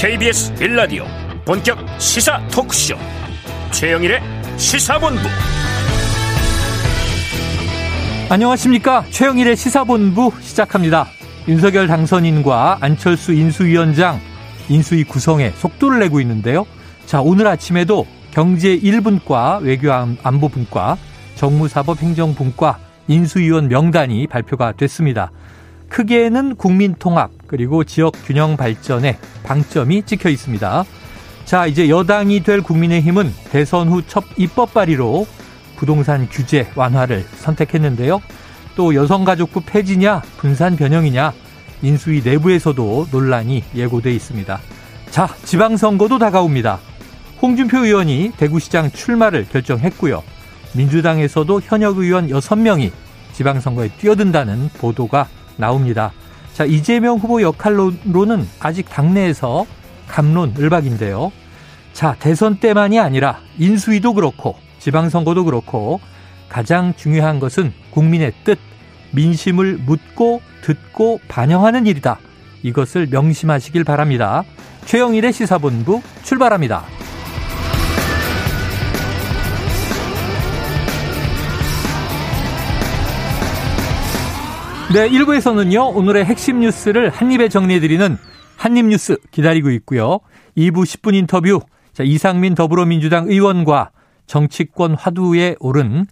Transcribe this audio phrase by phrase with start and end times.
[0.00, 1.04] KBS 빌라디오
[1.44, 2.94] 본격 시사 토크쇼.
[3.72, 4.20] 최영일의
[4.56, 5.22] 시사본부.
[8.30, 9.02] 안녕하십니까?
[9.10, 11.08] 최영일의 시사본부 시작합니다.
[11.48, 14.20] 윤석열 당선인과 안철수 인수위원장
[14.68, 16.64] 인수위 구성에 속도를 내고 있는데요.
[17.04, 20.96] 자 오늘 아침에도 경제 1분과 외교안보분과
[21.34, 22.78] 정무사법행정분과
[23.08, 25.32] 인수위원 명단이 발표가 됐습니다.
[25.88, 30.84] 크게는 국민통합 그리고 지역 균형 발전에 방점이 찍혀 있습니다.
[31.44, 35.26] 자, 이제 여당이 될 국민의힘은 대선 후 첫 입법 발의로
[35.76, 38.20] 부동산 규제 완화를 선택했는데요.
[38.76, 41.32] 또 여성가족부 폐지냐 분산 변형이냐
[41.82, 44.60] 인수위 내부에서도 논란이 예고돼 있습니다.
[45.10, 46.78] 자, 지방선거도 다가옵니다.
[47.40, 50.22] 홍준표 의원이 대구시장 출마를 결정했고요.
[50.74, 52.90] 민주당에서도 현역 의원 6명이
[53.32, 56.12] 지방선거에 뛰어든다는 보도가 나옵니다.
[56.58, 59.64] 자, 이재명 후보 역할로는 아직 당내에서
[60.08, 61.30] 감론 을박인데요.
[61.92, 66.00] 자, 대선 때만이 아니라 인수위도 그렇고 지방선거도 그렇고
[66.48, 68.58] 가장 중요한 것은 국민의 뜻,
[69.12, 72.18] 민심을 묻고 듣고 반영하는 일이다.
[72.64, 74.42] 이것을 명심하시길 바랍니다.
[74.84, 76.97] 최영일의 시사본부 출발합니다.
[84.90, 88.16] 네, 1부에서는요, 오늘의 핵심 뉴스를 한입에 정리해드리는
[88.56, 90.20] 한입뉴스 기다리고 있고요.
[90.56, 91.60] 2부 10분 인터뷰,
[91.92, 93.90] 자, 이상민 더불어민주당 의원과
[94.26, 96.06] 정치권 화두에 오른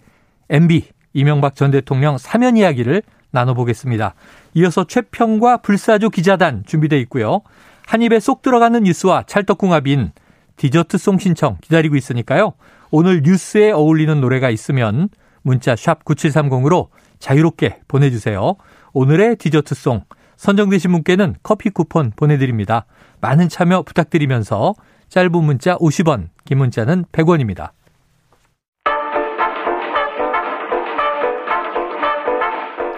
[0.50, 4.14] MB, 이명박 전 대통령 사면 이야기를 나눠보겠습니다.
[4.52, 7.40] 이어서 최평과 불사조 기자단 준비되어 있고요.
[7.86, 10.12] 한 입에 쏙 들어가는 뉴스와 찰떡궁합인
[10.56, 12.52] 디저트송 신청 기다리고 있으니까요.
[12.90, 15.08] 오늘 뉴스에 어울리는 노래가 있으면
[15.40, 16.88] 문자 샵 9730으로
[17.18, 18.56] 자유롭게 보내주세요.
[18.92, 20.04] 오늘의 디저트송
[20.36, 22.86] 선정되신 분께는 커피 쿠폰 보내드립니다.
[23.20, 24.74] 많은 참여 부탁드리면서
[25.08, 27.70] 짧은 문자 50원, 긴 문자는 100원입니다.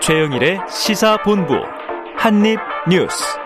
[0.01, 1.55] 최영일의 시사본부
[2.17, 3.37] 한입뉴스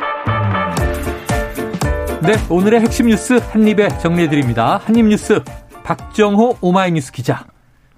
[2.23, 4.77] 네, 오늘의 핵심 뉴스 한입에 정리해드립니다.
[4.77, 5.43] 한입뉴스
[5.83, 7.47] 박정호 오마이뉴스 기자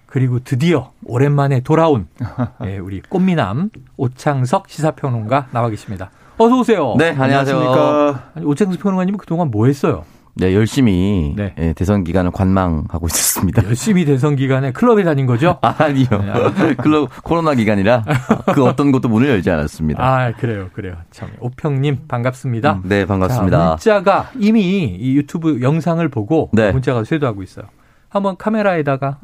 [0.06, 2.06] 그리고 드디어 오랜만에 돌아온
[2.64, 6.10] 예, 우리 꽃미남 오창석 시사평론가 나와 계십니다.
[6.36, 6.94] 어서 오세요.
[6.98, 8.18] 네, 안녕하세요.
[8.34, 10.04] 아니, 오창석 평론가님은 그동안 뭐 했어요?
[10.36, 11.54] 네, 열심히 네.
[11.58, 13.62] 예, 대선 기간을 관망하고 있었습니다.
[13.68, 15.58] 열심히 대선 기간에 클럽에 다닌 거죠?
[15.62, 16.06] 아니요.
[16.10, 16.74] 네.
[16.74, 18.04] 클럽 코로나 기간이라
[18.52, 20.02] 그 어떤 것도 문을 열지 않았습니다.
[20.02, 20.70] 아, 그래요.
[20.72, 20.96] 그래요.
[21.12, 22.72] 참 오평님 반갑습니다.
[22.72, 23.58] 음, 네, 반갑습니다.
[23.58, 26.72] 자, 문자가 이미 이 유튜브 영상을 보고 네.
[26.72, 27.66] 문자가 쇄도하고 있어요.
[28.08, 29.18] 한번 카메라에다가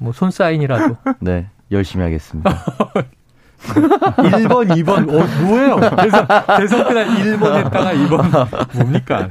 [0.00, 0.96] 뭐 손 사인이라도.
[1.20, 2.50] 네, 열심히 하겠습니다.
[3.60, 5.76] 1번, 2번, 어, 뭐예요?
[5.76, 8.74] 그래서 대선 그날 1번 했다가 2번.
[8.78, 9.28] 뭡니까?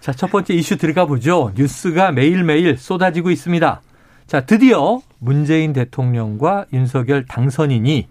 [0.00, 1.52] 자, 첫 번째 이슈 들어가 보죠.
[1.56, 3.80] 뉴스가 매일매일 쏟아지고 있습니다.
[4.26, 8.08] 자, 드디어 문재인 대통령과 윤석열 당선인이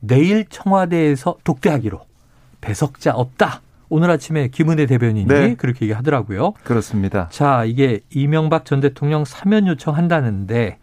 [0.00, 2.00] 내일 청와대에서 독대하기로
[2.60, 3.60] 배석자 없다.
[3.88, 5.54] 오늘 아침에 김은혜 대변인이 네.
[5.54, 6.54] 그렇게 얘기하더라고요.
[6.64, 7.28] 그렇습니다.
[7.30, 10.78] 자, 이게 이명박 전 대통령 사면 요청한다는데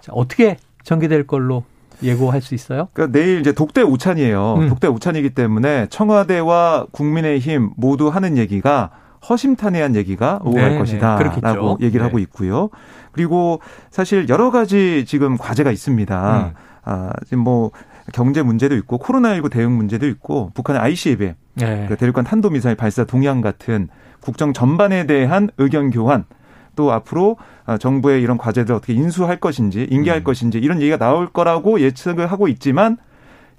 [0.00, 1.64] 자, 어떻게 전개될 걸로
[2.02, 2.88] 예고할 수 있어요?
[2.92, 4.54] 그러니까 내일 이제 독대 오찬이에요.
[4.54, 4.68] 음.
[4.68, 8.90] 독대 오찬이기 때문에 청와대와 국민의힘 모두 하는 얘기가
[9.28, 10.78] 허심탄회한 얘기가 오갈 네, 네.
[10.78, 12.08] 것이다라고 네, 얘기를 네.
[12.08, 12.70] 하고 있고요.
[13.12, 13.60] 그리고
[13.90, 16.38] 사실 여러 가지 지금 과제가 있습니다.
[16.38, 16.54] 음.
[16.84, 17.70] 아, 지금 뭐
[18.14, 21.86] 경제 문제도 있고 코로나19 대응 문제도 있고 북한의 ICBM, 네.
[21.88, 23.88] 그 대륙간 탄도미사일 발사 동향 같은
[24.20, 26.24] 국정 전반에 대한 의견 교환
[26.76, 30.24] 또 앞으로 아, 정부의 이런 과제들 어떻게 인수할 것인지 인계할 음.
[30.24, 32.96] 것인지 이런 얘기가 나올 거라고 예측을 하고 있지만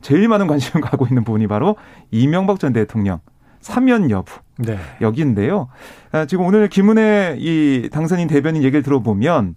[0.01, 1.75] 제일 많은 관심을 가고 있는 부분이 바로
[2.11, 3.19] 이명박 전 대통령
[3.59, 4.77] 사면 여부 네.
[5.01, 5.69] 여기인데요.
[6.11, 9.55] 아, 지금 오늘 김은혜 이 당선인 대변인 얘기를 들어보면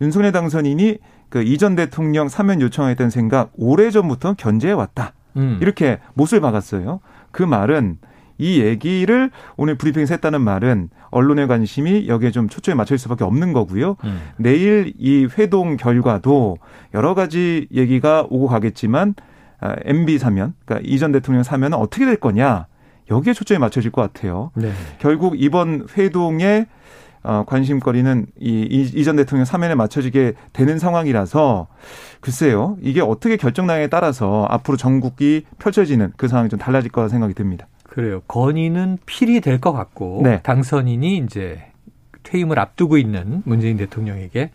[0.00, 0.98] 윤석열 당선인이
[1.28, 5.12] 그 이전 대통령 사면 요청했던 생각 오래 전부터 견제해 왔다.
[5.36, 5.58] 음.
[5.62, 7.00] 이렇게 못을 박았어요.
[7.30, 7.98] 그 말은
[8.38, 13.96] 이 얘기를 오늘 브리핑에서 했다는 말은 언론의 관심이 여기에 좀 초점이 맞춰질 수밖에 없는 거고요.
[14.04, 14.20] 음.
[14.36, 16.56] 내일 이 회동 결과도
[16.94, 19.14] 여러 가지 얘기가 오고 가겠지만
[19.84, 22.66] MB 아, 사면, 그러니까 이전 대통령 사면은 어떻게 될 거냐
[23.10, 24.50] 여기에 초점이 맞춰질 것 같아요.
[24.54, 24.72] 네.
[24.98, 26.66] 결국 이번 회동의
[27.24, 31.68] 어, 관심거리는 이 이전 대통령 사면에 맞춰지게 되는 상황이라서
[32.20, 37.68] 글쎄요 이게 어떻게 결정나에 따라서 앞으로 전국이 펼쳐지는 그 상황이 좀 달라질 거라 생각이 듭니다.
[37.92, 38.22] 그래요.
[38.26, 40.40] 건의는 필이 될 것 같고 네.
[40.42, 41.62] 당선인이 이제
[42.22, 44.50] 퇴임을 앞두고 있는 문재인 대통령에게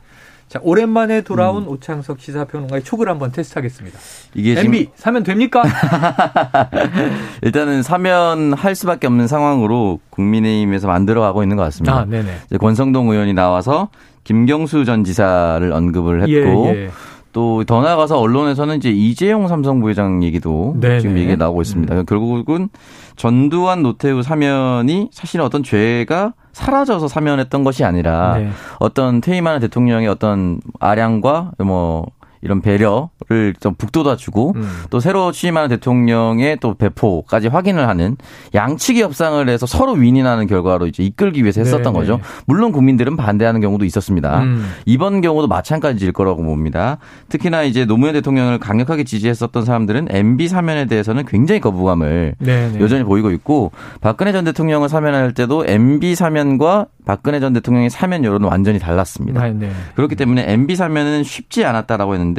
[0.47, 1.67] 자, 오랜만에 돌아온 음.
[1.67, 3.99] 오창석 시사평론가의 촉을 한번 테스트하겠습니다.
[4.33, 4.91] 이게 MB 지금...
[4.95, 5.61] 사면 됩니까?
[7.43, 11.99] 일단은 사면할 수밖에 없는 상황으로 국민의힘에서 만들어가고 있는 것 같습니다.
[11.99, 12.31] 아, 네네.
[12.47, 13.89] 이제 권성동 의원이 나와서
[14.23, 16.89] 김경수 전 지사를 언급을 했고 예, 예.
[17.37, 21.01] 또 더 나아가서 언론에서는 이제 이재용 삼성 부회장 얘기도 네네.
[21.01, 21.93] 지금 얘기가 나오고 있습니다.
[21.93, 22.05] 음.
[22.05, 22.69] 결국은
[23.15, 28.49] 전두환 노태우 사면이 사실 어떤 죄가 사라져서 사면했던 것이 아니라 네.
[28.79, 32.07] 어떤 퇴임하는 대통령의 어떤 아량과 뭐
[32.47, 34.67] 이런 배려를 좀 북돋아 주고 음.
[34.89, 38.15] 또 새로 취임하는 대통령의 또 배포까지 확인을 하는
[38.55, 42.17] 양측의 협상을 해서 서로 윈윈하는 결과로 이제 이끌기 위해서 했었던 네 거죠.
[42.17, 42.23] 네.
[42.45, 44.43] 물론 국민들은 반대하는 경우도 있었습니다.
[44.43, 44.65] 음.
[44.85, 46.99] 이번 경우도 마찬가지일 거라고 봅니다.
[47.27, 52.77] 특히나 이제 노무현 대통령을 강력하게 지지했었던 사람들은 MB 사면에 대해서는 굉장히 거부감을 네네.
[52.77, 52.79] 네.
[52.79, 58.47] 여전히 보이고 있고 박근혜 전 대통령을 사면할 때도 MB 사면과 박근혜 전 대통령의 사면 여론은
[58.47, 59.41] 완전히 달랐습니다.
[59.43, 59.71] 네, 네.
[59.95, 62.36] 그렇기 때문에 MB 사면은 쉽지 않았다라고 했는데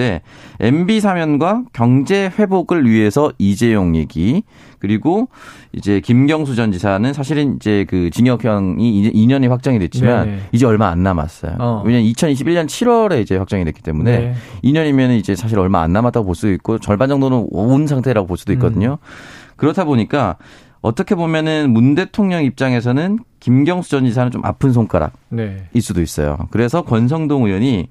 [0.60, 4.42] MB 사면과 경제 회복을 위해서 이재용 얘기
[4.78, 5.28] 그리고
[5.72, 10.42] 이제 김경수 전 지사는 사실은 이제 그 징역형이 2년이 확정이 됐지만 네, 네.
[10.52, 11.56] 이제 얼마 안 남았어요.
[11.58, 11.82] 어.
[11.84, 14.34] 왜냐면 2021년 7월에 이제 확정이 됐기 때문에 네.
[14.64, 18.52] 2년이면 이제 사실 얼마 안 남았다고 볼 수도 있고 절반 정도는 온 상태라고 볼 수도
[18.52, 18.98] 있거든요.
[19.00, 19.56] 음.
[19.56, 20.36] 그렇다 보니까
[20.80, 25.80] 어떻게 보면은 문 대통령 입장에서는 김경수 전 지사는 좀 아픈 손가락일 네.
[25.80, 26.38] 수도 있어요.
[26.50, 27.88] 그래서 권성동 의원이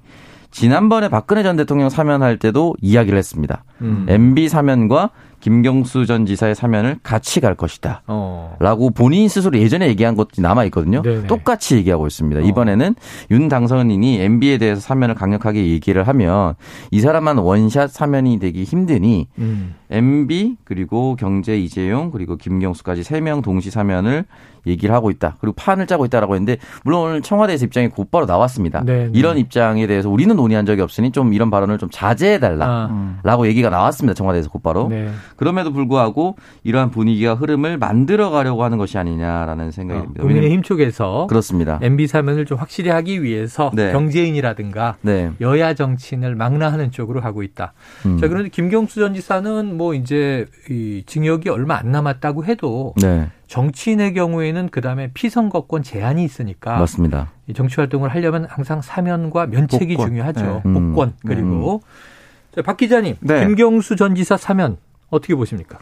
[0.50, 3.64] 지난번에 박근혜 전 대통령 사면할 때도 이야기를 했습니다.
[3.80, 4.06] 음.
[4.08, 5.10] MB 사면과
[5.40, 8.02] 김경수 전 지사의 사면을 같이 갈 것이다.
[8.06, 8.56] 어.
[8.58, 11.02] 라고 본인 스스로 예전에 얘기한 것이 남아 있거든요.
[11.02, 11.26] 네네.
[11.26, 12.40] 똑같이 얘기하고 있습니다.
[12.40, 12.42] 어.
[12.42, 12.94] 이번에는
[13.30, 16.54] 윤 당선인이 MB에 대해서 사면을 강력하게 얘기를 하면
[16.90, 19.74] 이 사람만 원샷 사면이 되기 힘드니 음.
[19.90, 24.24] MB 그리고 경제 이재용 그리고 김경수까지 세 명 동시 사면을
[24.66, 25.36] 얘기를 하고 있다.
[25.40, 28.82] 그리고 판을 짜고 있다라고 했는데 물론 오늘 청와대에서 입장이 곧바로 나왔습니다.
[28.84, 29.10] 네, 네.
[29.14, 33.46] 이런 입장에 대해서 우리는 논의한 적이 없으니 좀 이런 발언을 좀 자제해 달라라고 아.
[33.46, 34.14] 얘기가 나왔습니다.
[34.14, 34.88] 청와대에서 곧바로.
[34.88, 35.08] 네.
[35.36, 40.22] 그럼에도 불구하고 이러한 분위기와 흐름을 만들어 가려고 하는 것이 아니냐라는 생각이 어, 듭니다.
[40.22, 41.78] 국민의힘 쪽에서 그렇습니다.
[41.80, 43.90] MB 사면을 좀 확실히 하기 위해서 네.
[43.92, 45.30] 경제인이라든가 네.
[45.40, 47.72] 여야 정치인을 망라하는 쪽으로 하고 있다.
[48.06, 48.18] 음.
[48.18, 53.30] 자 그런데 김경수 전 지사는 뭐 이제 이 징역이 얼마 안 남았다고 해도 네.
[53.46, 57.30] 정치인의 경우에는 그다음에 피선거권 제한이 있으니까 맞습니다.
[57.46, 60.10] 이 정치 활동을 하려면 항상 사면과 면책이 복권.
[60.10, 60.62] 중요하죠.
[60.64, 60.72] 네.
[60.72, 61.12] 복권 음.
[61.26, 62.54] 그리고 음.
[62.54, 63.46] 자, 박 기자님 네.
[63.46, 64.76] 김경수 전 지사 사면
[65.10, 65.78] 어떻게 보십니까?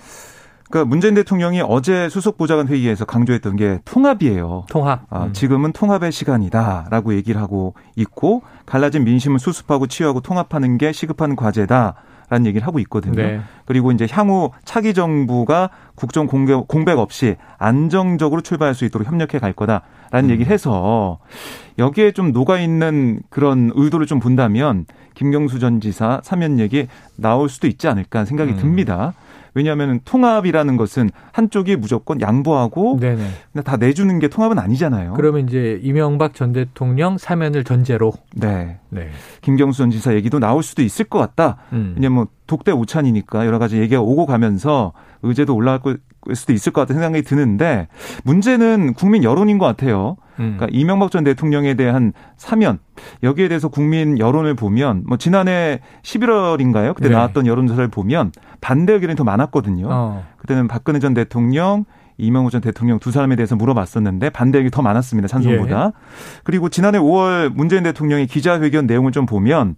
[0.68, 4.66] 그러니까 문재인 대통령이 어제 수석 보좌관 회의에서 강조했던 게 통합이에요.
[4.68, 5.06] 통합.
[5.10, 5.32] 아, 음.
[5.32, 11.94] 지금은 통합의 시간이다라고 얘기를 하고 있고 갈라진 민심을 수습하고 치유하고 통합하는 게 시급한 과제다.
[12.28, 13.14] 라는 얘기를 하고 있거든요.
[13.14, 13.40] 네.
[13.64, 19.52] 그리고 이제 향후 차기 정부가 국정 공백, 공백 없이 안정적으로 출발할 수 있도록 협력해 갈
[19.52, 20.30] 거다라는 음.
[20.30, 21.18] 얘기를 해서
[21.78, 27.66] 여기에 좀 녹아 있는 그런 의도를 좀 본다면 김경수 전 지사 사면 얘기 나올 수도
[27.66, 28.56] 있지 않을까 생각이 음.
[28.56, 29.14] 듭니다.
[29.56, 33.62] 왜냐하면 통합이라는 것은 한쪽이 무조건 양보하고 네네.
[33.64, 35.14] 다 내주는 게 통합은 아니잖아요.
[35.14, 38.78] 그러면 이제 이명박 전 대통령 사면을 전제로 네.
[38.90, 39.08] 네.
[39.40, 41.56] 김경수 전 지사 얘기도 나올 수도 있을 것 같다.
[41.72, 41.94] 음.
[41.96, 44.92] 왜냐하면 독대 오찬이니까 여러 가지 얘기가 오고 가면서
[45.22, 45.96] 의제도 올라갈
[46.34, 47.88] 수도 있을 것 같다는 생각이 드는데
[48.24, 50.16] 문제는 국민 여론인 것 같아요.
[50.38, 50.56] 음.
[50.56, 52.78] 그러니까 이명박 전 대통령에 대한 사면
[53.22, 56.94] 여기에 대해서 국민 여론을 보면 뭐 지난해 11월인가요?
[56.94, 57.14] 그때 네.
[57.14, 59.86] 나왔던 여론조사를 보면 반대 의견이 더 많았거든요.
[59.90, 60.24] 어.
[60.38, 61.84] 그때는 박근혜 전 대통령
[62.18, 65.28] 이명호 전 대통령 두 사람에 대해서 물어봤었는데 반대 의견이 더 많았습니다.
[65.28, 65.84] 찬성보다.
[65.86, 65.90] 예.
[66.44, 69.76] 그리고 지난해 5월 문재인 대통령의 기자회견 내용을 좀 보면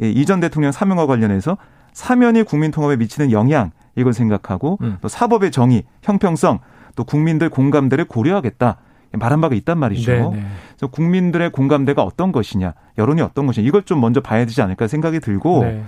[0.00, 1.56] 이 전 대통령 사면과 관련해서
[1.92, 4.98] 사면이 국민 통합에 미치는 영향 이걸 생각하고 음.
[5.00, 6.60] 또 사법의 정의, 형평성,
[6.96, 8.76] 또 국민들 공감대를 고려하겠다.
[9.12, 10.12] 말한 바가 있단 말이죠.
[10.12, 10.28] 네네.
[10.30, 10.46] 네.
[10.76, 15.20] 그래서 국민들의 공감대가 어떤 것이냐, 여론이 어떤 것이냐, 이걸 좀 먼저 봐야 되지 않을까 생각이
[15.20, 15.82] 들고, 네.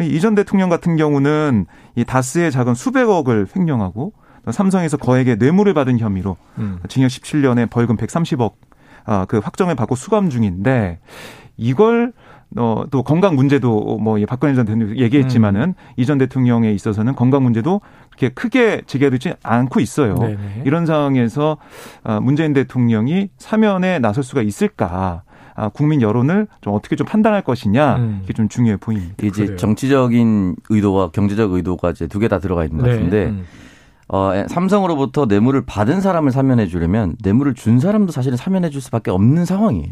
[0.00, 4.12] 이전 대통령 같은 경우는 이 다스의 작은 수백억을 횡령하고,
[4.50, 6.78] 삼성에서 거액의 뇌물을 받은 혐의로 음.
[6.88, 8.54] 징역 17년에 벌금 130억
[9.04, 10.98] 아, 그 확정을 받고 수감 중인데
[11.56, 12.12] 이걸
[12.56, 15.74] 어, 또 건강 문제도 뭐 박근혜 전 대통령 얘기했지만은 음.
[15.96, 20.14] 이전 대통령에 있어서는 건강 문제도 그렇게 크게 제기되지 않고 있어요.
[20.16, 20.62] 네네.
[20.64, 21.58] 이런 상황에서
[22.04, 25.22] 아, 문재인 대통령이 사면에 나설 수가 있을까?
[25.54, 28.20] 아, 국민 여론을 좀 어떻게 좀 판단할 것이냐 음.
[28.24, 29.14] 이게 좀 중요해 보입니다.
[29.26, 29.56] 이제 그래요.
[29.56, 32.94] 정치적인 의도와 경제적 의도가 이제 두 개 다 들어가 있는 것 네.
[32.94, 33.44] 같은데 음.
[34.10, 39.44] 어, 삼성으로부터 뇌물을 받은 사람을 사면해 주려면 뇌물을 준 사람도 사실은 사면해 줄 수밖에 없는
[39.44, 39.90] 상황이에요.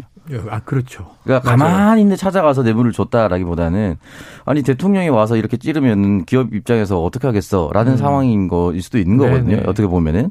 [0.49, 1.07] 아, 그렇죠.
[1.25, 1.75] 그러니까 맞아요.
[1.75, 3.97] 가만히 있는데 찾아가서 뇌물을 줬다라기보다는
[4.45, 7.97] 아니 대통령이 와서 이렇게 찌르면 기업 입장에서 어떻게 하겠어라는 음.
[7.97, 9.57] 상황인 거일 수도 있는 거거든요.
[9.57, 9.63] 네네.
[9.67, 10.31] 어떻게 보면은.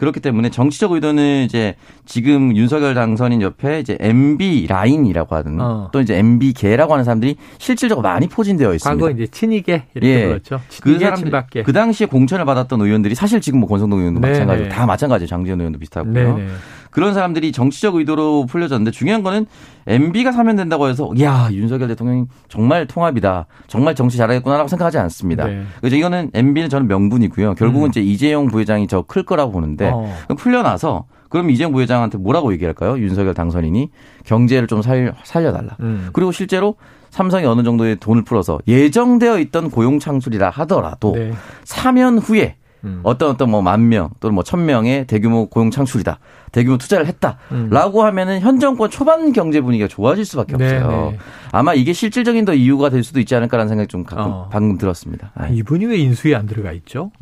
[0.00, 1.74] 그렇기 때문에 정치적 의도는 이제
[2.06, 5.90] 지금 윤석열 당선인 옆에 이제 MB 라인이라고 하는 어.
[5.92, 8.98] 또 이제 MB 계라고 하는 사람들이 실질적으로 많이 포진되어 있습니다.
[8.98, 10.26] 과거 이제 친이계 이렇게 예.
[10.26, 10.60] 불렀죠.
[10.80, 14.32] 그 사람들 그 당시에 공천을 받았던 의원들이 사실 지금 뭐 권성동 의원도 네네.
[14.32, 15.28] 마찬가지고 다 마찬가지예요.
[15.28, 16.14] 장지현 의원도 비슷하고요.
[16.14, 16.48] 네네.
[16.90, 19.46] 그런 사람들이 정치적 의도로 풀려졌는데 중요한 거는
[19.86, 25.46] MB가 사면 된다고 해서 야 윤석열 대통령이 정말 통합이다, 정말 정치 잘하겠구나라고 생각하지 않습니다.
[25.46, 25.62] 네.
[25.80, 27.54] 그래서 이거는 MB는 저는 명분이고요.
[27.54, 27.90] 결국은 음.
[27.90, 30.34] 이제 이재용 부회장이 저 클 거라고 보는데 어.
[30.36, 32.98] 풀려나서 그럼 이재용 부회장한테 뭐라고 얘기할까요?
[32.98, 33.90] 윤석열 당선인이
[34.24, 35.76] 경제를 좀 살, 살려달라.
[35.80, 36.10] 음.
[36.12, 36.74] 그리고 실제로
[37.10, 41.32] 삼성이 어느 정도의 돈을 풀어서 예정되어 있던 고용 창출이라 하더라도 네.
[41.64, 43.00] 사면 후에 음.
[43.02, 46.18] 어떤 어떤 뭐 만 명 또는 뭐 천 명의 대규모 고용 창출이다.
[46.52, 48.06] 대규모 투자를 했다라고 음.
[48.06, 50.88] 하면은 현 정권 초반 경제 분위기가 좋아질 수밖에 없어요.
[50.88, 51.18] 네네.
[51.52, 54.48] 아마 이게 실질적인 더 이유가 될 수도 있지 않을까라는 생각이 좀 가끔 어.
[54.50, 55.30] 방금 들었습니다.
[55.36, 57.12] 아, 이분이 왜 인수위 안 들어가 있죠?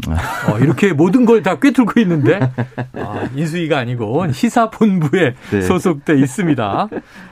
[0.50, 2.40] 어, 이렇게 모든 걸 다 꿰뚫고 있는데
[2.94, 5.60] 아, 인수위가 아니고 시사본부에 네.
[5.60, 6.88] 소속돼 있습니다.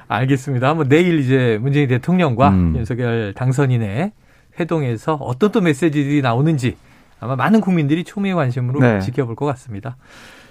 [0.08, 0.68] 알겠습니다.
[0.68, 2.74] 한번 내일 이제 문재인 대통령과 음.
[2.76, 4.12] 윤석열 당선인의
[4.60, 6.76] 회동에서 어떤 또 메시지들이 나오는지
[7.20, 9.00] 아마 많은 국민들이 초미의 관심으로 네.
[9.00, 9.96] 지켜볼 것 같습니다.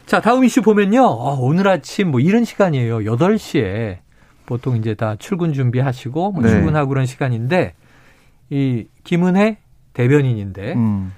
[0.06, 1.04] 자, 다음 이슈 보면요.
[1.04, 3.00] 어, 오늘 아침 뭐 이런 시간이에요.
[3.00, 3.98] 8시에
[4.46, 6.50] 보통 이제 다 출근 준비하시고 뭐 네.
[6.50, 7.74] 출근하고 그런 시간인데
[8.50, 9.58] 이 김은혜
[9.94, 11.14] 대변인인데 음.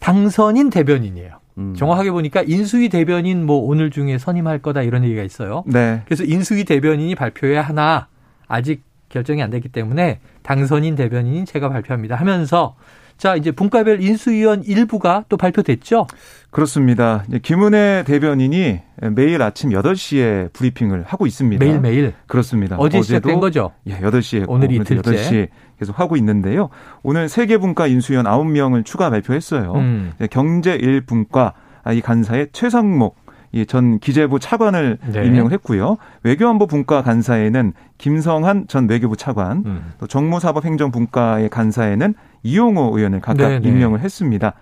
[0.00, 1.38] 당선인 대변인이에요.
[1.58, 1.74] 음.
[1.74, 5.62] 정확하게 보니까 인수위 대변인 뭐 오늘 중에 선임할 거다 이런 얘기가 있어요.
[5.66, 6.02] 네.
[6.06, 8.08] 그래서 인수위 대변인이 발표해야 하나
[8.48, 12.74] 아직 결정이 안 됐기 때문에 당선인 대변인인 제가 발표합니다 하면서
[13.16, 16.06] 자, 이제 분과별 인수위원 일부가 또 발표됐죠?
[16.50, 17.24] 그렇습니다.
[17.42, 18.80] 김은혜 대변인이
[19.12, 21.64] 매일 아침 8시에 브리핑을 하고 있습니다.
[21.64, 22.12] 매일매일?
[22.26, 22.76] 그렇습니다.
[22.78, 23.72] 어제 시작된 거죠?
[23.86, 24.44] 예, 8시에.
[24.48, 25.00] 오늘 이틀째.
[25.02, 26.68] 8시 계속 하고 있는데요.
[27.02, 29.72] 오늘 세계 분과 인수위원 9명을 추가 발표했어요.
[29.72, 30.12] 음.
[30.30, 31.52] 경제 1분과
[31.94, 33.16] 이 간사의 최상목
[33.66, 35.26] 전 기재부 차관을 네.
[35.26, 35.98] 임명을 했고요.
[36.22, 39.92] 외교안보 분과 간사에는 김성한 전 외교부 차관, 음.
[39.98, 43.60] 또 정무사법행정분과의 간사에는 이용호 의원을 각각 네네.
[43.60, 43.68] 네.
[43.68, 44.54] 임명을 했습니다.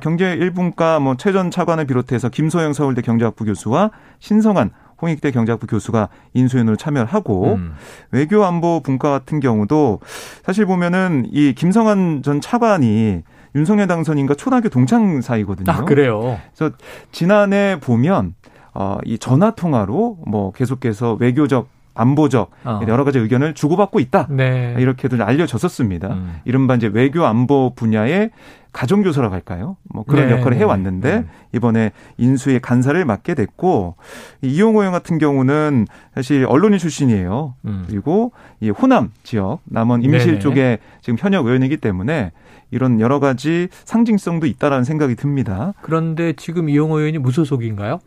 [0.00, 4.70] 경제 1분과 뭐 최전 차관을 비롯해서 김소영 서울대 경제학부 교수와 신성한
[5.02, 7.74] 홍익대 경제학부 교수가 인수위원으로 참여를 하고 음.
[8.12, 10.00] 외교 안보 분과 같은 경우도
[10.44, 13.22] 사실 보면은 이 김성한 전 차관이
[13.54, 15.70] 윤석열 당선인과 초등학교 동창 사이거든요.
[15.70, 16.38] 아, 그래요.
[16.56, 16.74] 그래서
[17.10, 18.34] 지난해 보면
[18.72, 22.80] 어, 이 전화 통화로 뭐 계속해서 외교적 안보적 어.
[22.88, 24.28] 여러 가지 의견을 주고받고 있다.
[24.30, 24.74] 네.
[24.78, 26.08] 이렇게도 알려졌었습니다.
[26.08, 26.36] 음.
[26.44, 28.30] 이른바 이제 외교 안보 분야의
[28.72, 29.76] 가정교사라고 할까요?
[29.82, 30.32] 뭐 그런 네.
[30.32, 31.26] 역할을 해왔는데 네.
[31.52, 33.96] 이번에 인수의 간사를 맡게 됐고
[34.40, 37.54] 이용호 의원 같은 경우는 사실 언론인 출신이에요.
[37.66, 37.84] 음.
[37.86, 42.32] 그리고 이 호남 지역 남원 임실 네 쪽에 지금 현역 의원이기 때문에
[42.70, 45.74] 이런 여러 가지 상징성도 있다라는 생각이 듭니다.
[45.82, 48.00] 그런데 지금 이용호 의원이 무소속인가요?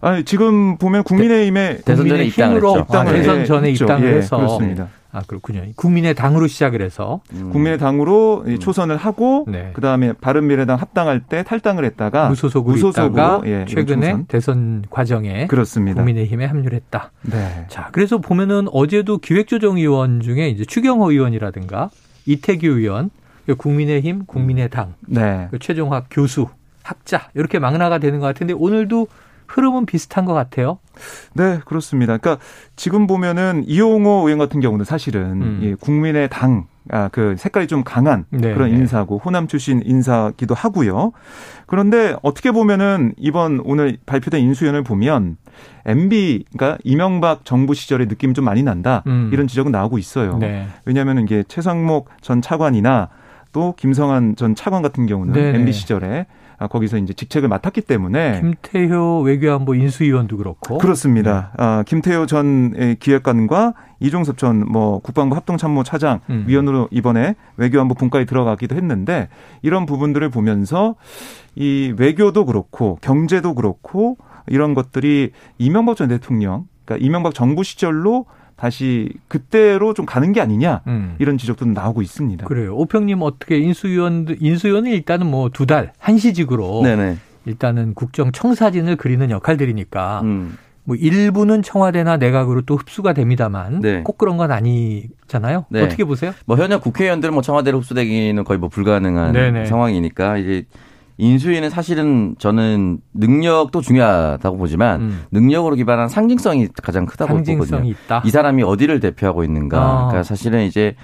[0.00, 2.24] 아니, 지금 보면 국민의힘에 대선 전에.
[2.24, 3.70] 입당을 아, 대선 전에.
[3.70, 4.88] 입당을 예, 해서 그렇습니다.
[5.10, 5.62] 아 그렇군요.
[5.74, 7.50] 국민의 당으로 시작을 해서 음.
[7.50, 8.58] 국민의 당으로 음.
[8.58, 9.70] 초선을 하고 네.
[9.72, 14.24] 그다음에 바른미래당 합당할 때 탈당을 했다가 무소속으로, 무소속으로 예, 최근에 초선.
[14.28, 15.96] 대선 과정에 그렇습니다.
[15.96, 17.10] 국민의힘에 합류를 했다.
[17.22, 17.64] 네.
[17.68, 21.88] 자 그래서 보면은 어제도 기획조정위원 중에 이제 추경호 의원이라든가
[22.26, 23.08] 이태규 의원
[23.56, 25.48] 국민의힘, 국민의당, 네.
[25.50, 26.48] 그 최종학 교수,
[26.82, 29.08] 학자 이렇게 막나가 되는 것 같은데 오늘도
[29.48, 30.78] 흐름은 비슷한 것 같아요.
[31.32, 32.16] 네, 그렇습니다.
[32.18, 32.42] 그러니까
[32.76, 35.60] 지금 보면은 이용호 의원 같은 경우는 사실은 음.
[35.62, 38.54] 예, 국민의 당, 아, 그 색깔이 좀 강한 네.
[38.54, 41.12] 그런 인사고 호남 출신 인사기도 하고요.
[41.66, 45.36] 그런데 어떻게 보면은 이번 오늘 발표된 인수위원을 보면
[45.86, 49.02] MB가 이명박 정부 시절의 느낌이 좀 많이 난다.
[49.06, 49.30] 음.
[49.32, 50.38] 이런 지적은 나오고 있어요.
[50.38, 50.66] 네.
[50.84, 53.08] 왜냐하면 이게 최상목 전 차관이나
[53.52, 55.58] 또 김성한 전 차관 같은 경우는 네네.
[55.58, 61.52] MB 시절에 아, 거기서 이제 직책을 맡았기 때문에 김태효 외교안보 인수위원도 그렇고 그렇습니다.
[61.56, 61.64] 네.
[61.64, 66.44] 아, 김태효 전 기획관과 이종섭 전 뭐 국방부 합동참모 차장 음.
[66.46, 69.28] 위원으로 이번에 외교안보 분과에 들어가기도 했는데
[69.62, 70.94] 이런 부분들을 보면서
[71.54, 78.26] 이 외교도 그렇고 경제도 그렇고 이런 것들이 이명박 전 대통령 그러니까 이명박 정부 시절로
[78.58, 81.14] 다시 그때로 좀 가는 게 아니냐 음.
[81.20, 82.44] 이런 지적도 나오고 있습니다.
[82.46, 82.74] 그래요.
[82.74, 87.16] 오평님 어떻게 인수위원 인수위원은 일단은 뭐 두 달 한시직으로 네네.
[87.46, 90.58] 일단은 국정 청사진을 그리는 역할들이니까 음.
[90.84, 94.02] 뭐 일부는 청와대나 내각으로 또 흡수가 됩니다만 네.
[94.02, 95.66] 꼭 그런 건 아니잖아요.
[95.70, 95.82] 네.
[95.82, 96.32] 어떻게 보세요?
[96.46, 99.66] 뭐 현역 국회의원들은 뭐 청와대로 흡수되기는 거의 뭐 불가능한 네네.
[99.66, 100.64] 상황이니까 이제
[101.18, 105.24] 인수위는 사실은 저는 능력도 중요하다고 보지만 음.
[105.32, 107.90] 능력으로 기반한 상징성이 가장 크다고 상징성이 보거든요.
[107.90, 108.22] 있다.
[108.24, 109.78] 이 사람이 어디를 대표하고 있는가.
[109.78, 109.96] 어.
[110.06, 110.94] 그러니까 사실은 이제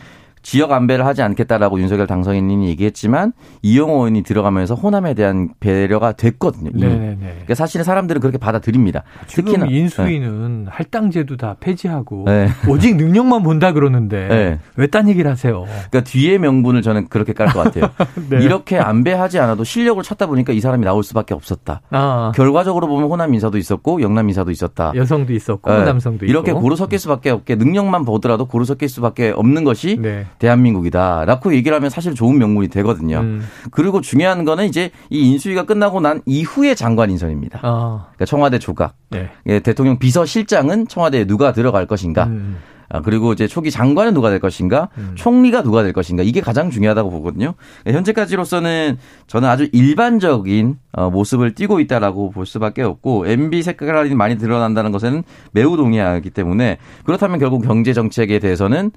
[0.45, 3.33] 지역 안배를 하지 않겠다라고 윤석열 당선인이 얘기했지만
[3.63, 6.71] 이영호 의원이 들어가면서 호남에 대한 배려가 됐거든요.
[6.75, 7.17] 네네네.
[7.19, 9.05] 그러니까 사실은 사람들은 그렇게 받아들입니다.
[9.27, 10.71] 특히나 인수위는 네.
[10.71, 12.49] 할당제도 다 폐지하고 네.
[12.69, 14.59] 오직 능력만 본다 그러는데 네.
[14.77, 15.65] 왜딴 얘기를 하세요?
[15.65, 17.91] 그러니까 뒤에 명분을 저는 그렇게 깔 것 같아요.
[18.29, 18.43] 네.
[18.45, 21.81] 이렇게 안배하지 않아도 실력을 찾다 보니까 이 사람이 나올 수밖에 없었다.
[21.91, 22.33] 아.
[22.35, 24.93] 결과적으로 보면 호남 인사도 있었고 영남 인사도 있었다.
[24.95, 25.85] 여성도 있었고 네.
[25.85, 26.61] 남성도 이렇게 있고.
[26.61, 30.27] 고루 섞일 수밖에 없게 능력만 보더라도 고루 섞일 수밖에 없는 것이 네.
[30.39, 33.21] 대한민국이다 라고 얘기를 하면 사실 좋은 명분이 되거든요.
[33.21, 33.47] 음.
[33.71, 37.61] 그리고 중요한 거는 이제 이 인수위가 끝나고 난 이후의 장관 인선입니다.
[37.63, 38.07] 아.
[38.15, 39.31] 그러니까 청와대 조각, 네.
[39.47, 42.25] 예, 대통령 비서실장은 청와대에 누가 들어갈 것인가.
[42.25, 42.57] 음.
[42.89, 45.13] 아, 그리고 이제 초기 장관은 누가 될 것인가, 음.
[45.15, 47.55] 총리가 누가 될 것인가 이게 가장 중요하다고 보거든요.
[47.87, 54.39] 예, 현재까지로서는 저는 아주 일반적인 어, 모습을 띠고 있다라고 볼 수밖에 없고 MB 색깔이 많이
[54.39, 58.93] 드러난다는 것에는 매우 동의하기 때문에 그렇다면 결국 경제 정책에 대해서는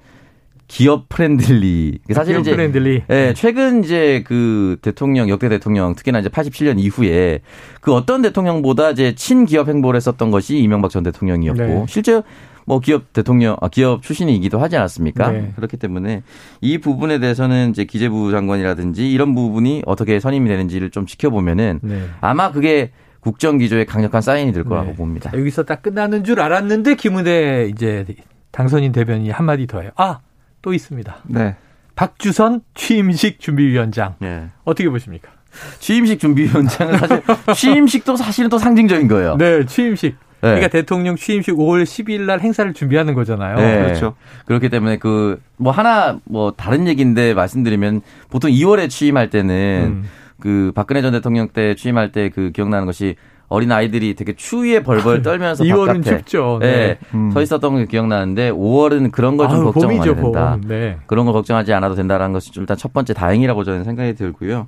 [0.67, 1.99] 기업 friendly.
[2.13, 3.03] 사실 이제 friendly.
[3.09, 7.39] 예, 최근 이제 그 대통령 역대 대통령 특히나 이제 87년 이후에
[7.79, 11.85] 그 어떤 대통령보다 이제 친기업 행보를 했었던 것이 이명박 전 대통령이었고 네.
[11.87, 12.21] 실제
[12.65, 15.31] 뭐 기업 대통령 아, 기업 출신이기도 하지 않았습니까?
[15.31, 15.53] 네.
[15.55, 16.23] 그렇기 때문에
[16.59, 22.03] 이 부분에 대해서는 이제 기재부 장관이라든지 이런 부분이 어떻게 선임이 되는지를 좀 지켜보면은 네.
[22.19, 24.95] 아마 그게 국정 기조의 강력한 사인이 될 거라고 네.
[24.95, 25.31] 봅니다.
[25.33, 28.05] 여기서 딱 끝나는 줄 알았는데 김은혜 이제
[28.51, 29.91] 당선인 대변이 한마디 더해요.
[29.95, 30.19] 아,
[30.61, 31.15] 또 있습니다.
[31.25, 31.55] 네.
[31.95, 34.15] 박주선 취임식 준비위원장.
[34.19, 34.49] 네.
[34.63, 35.31] 어떻게 보십니까?
[35.79, 37.23] 취임식 준비위원장은 사실
[37.55, 39.35] 취임식도 사실은 또 상징적인 거예요.
[39.37, 40.15] 네, 취임식.
[40.41, 40.49] 네.
[40.49, 43.55] 그러니까 대통령 취임식 5월 10일 날 행사를 준비하는 거잖아요.
[43.57, 43.77] 네.
[43.83, 44.15] 그렇죠.
[44.45, 50.09] 그렇기 때문에 그 뭐 하나 뭐 다른 얘기인데 말씀드리면 보통 2월에 취임할 때는 음.
[50.39, 53.15] 그 박근혜 전 대통령 때 취임할 때 그 기억나는 것이
[53.49, 56.57] 어린 아이들이 되게 추위에 벌벌 떨면서 2월은 바깥에 춥죠.
[56.61, 56.71] 네.
[56.71, 56.97] 네.
[57.13, 57.31] 음.
[57.31, 60.57] 서 있었던 게 기억나는데 5월은 그런 걸 좀 걱정 안 해도 된다.
[60.65, 60.97] 네.
[61.05, 64.67] 그런 걸 걱정하지 않아도 된다라는 것이 일단 첫 번째 다행이라고 저는 생각이 들고요.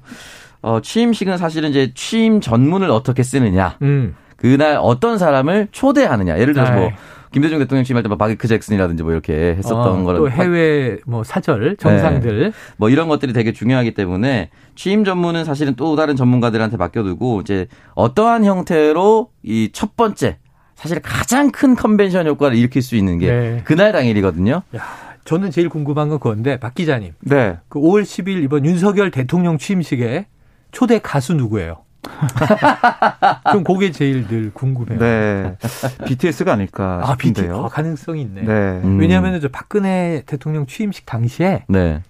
[0.61, 3.77] 어, 취임식은 사실은 이제 취임 전문을 어떻게 쓰느냐.
[3.81, 4.15] 음.
[4.37, 6.39] 그날 어떤 사람을 초대하느냐.
[6.39, 6.95] 예를 들어서 뭐 네.
[7.31, 11.77] 김대중 대통령 취임할 때뭐 바게크 잭슨이라든지 뭐 이렇게 했었던 어, 거를 또 해외 뭐 사절
[11.77, 12.51] 정상들 네.
[12.77, 18.45] 뭐 이런 것들이 되게 중요하기 때문에 취임 전문은 사실은 또 다른 전문가들한테 맡겨두고 이제 어떠한
[18.45, 20.37] 형태로 이 첫 번째
[20.75, 23.61] 사실 가장 큰 컨벤션 효과를 일으킬 수 있는 게 네.
[23.65, 24.61] 그날 당일이거든요.
[24.75, 24.81] 야,
[25.25, 27.13] 저는 제일 궁금한 건 그건데 박 기자님.
[27.21, 27.57] 네.
[27.67, 30.25] 그 5월 10일 이번 윤석열 대통령 취임식에
[30.71, 31.83] 초대 가수 누구예요?
[33.51, 34.99] 좀 그게 제일 늘 궁금해요.
[34.99, 35.57] 네.
[36.05, 37.53] BTS가 아닐까 아, 싶은데요.
[37.53, 38.41] 아, BT, 아, 가능성이 있네.
[38.41, 38.81] 네.
[38.83, 38.99] 음.
[38.99, 42.01] 왜냐하면 저 박근혜 대통령 취임식 당시에 네.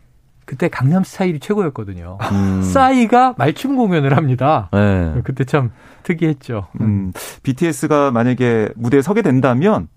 [0.46, 2.18] 그때 강남 스타일이 최고였거든요.
[2.32, 2.64] 음.
[2.64, 4.70] 싸이가 말춤 공연을 합니다.
[4.74, 5.22] 네.
[5.24, 5.72] 그때 참
[6.04, 6.68] 특이했죠.
[6.82, 7.14] 음.
[7.44, 9.88] BTS가 만약에 무대에 서게 된다면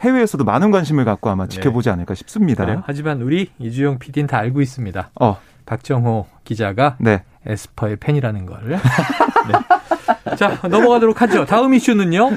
[0.00, 1.54] 해외에서도 많은 관심을 갖고 아마 네.
[1.54, 2.64] 지켜보지 않을까 싶습니다.
[2.64, 2.82] 그래요?
[2.84, 5.10] 하지만 우리 이주영 PD는 다 알고 있습니다.
[5.20, 5.38] 어.
[5.64, 7.22] 박정호 기자가 네.
[7.46, 8.78] 에스퍼의 팬이라는 걸.
[8.78, 10.36] 네.
[10.36, 11.44] 자, 넘어가도록 하죠.
[11.44, 12.30] 다음 이슈는요.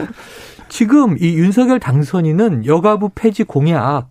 [0.69, 4.07] 지금 이 윤석열 당선인은 여가부 폐지 공약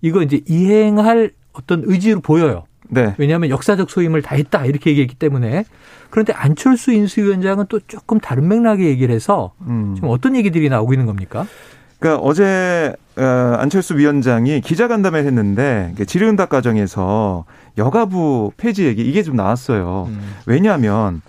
[0.00, 2.64] 이거 이제 이행할 어떤 의지로 보여요.
[2.88, 3.14] 네.
[3.18, 5.64] 왜냐하면 역사적 소임을 다 했다 이렇게 얘기했기 때문에
[6.10, 9.94] 그런데 안철수 인수위원장은 또 조금 다른 맥락의 얘기를 해서 음.
[9.94, 11.46] 지금 어떤 얘기들이 나오고 있는 겁니까?
[12.00, 13.22] 그러니까 어제 어,
[13.58, 17.44] 안철수 위원장이 기자간담회를 했는데 질의응답 과정에서
[17.78, 20.06] 여가부 폐지 얘기 이게 좀 나왔어요.
[20.08, 20.34] 음.
[20.46, 21.20] 왜냐하면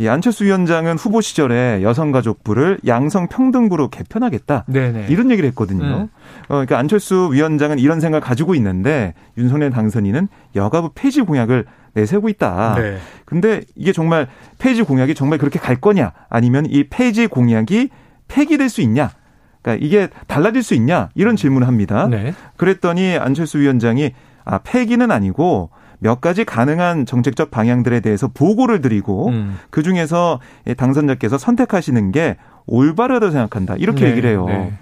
[0.00, 4.66] 이 안철수 위원장은 후보 시절에 여성가족부를 양성평등부로 개편하겠다.
[4.68, 5.06] 네네.
[5.08, 5.84] 이런 얘기를 했거든요.
[5.84, 5.94] 네.
[6.02, 6.08] 어,
[6.48, 11.64] 그러니까 안철수 위원장은 이런 생각을 가지고 있는데 윤석열 당선인은 여가부 폐지 공약을
[11.94, 12.74] 내세우고 있다.
[12.76, 12.98] 네.
[13.24, 17.88] 근데 이게 정말 폐지 공약이 정말 그렇게 갈 거냐 아니면 이 폐지 공약이
[18.28, 19.10] 폐기될 수 있냐
[19.62, 22.06] 그러니까 이게 달라질 수 있냐 이런 질문을 합니다.
[22.08, 22.34] 네.
[22.56, 24.12] 그랬더니 안철수 위원장이
[24.44, 29.58] 아 폐기는 아니고 몇 가지 가능한 정책적 방향들에 대해서 보고를 드리고 음.
[29.70, 30.40] 그 중에서
[30.76, 34.10] 당선자께서 선택하시는 게 올바르다고 생각한다 이렇게 네.
[34.12, 34.46] 얘기를 해요.
[34.46, 34.72] 네.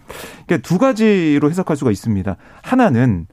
[0.47, 2.37] 그러니까 두 가지로 해석할 수가 있습니다.
[2.63, 3.27] 하나는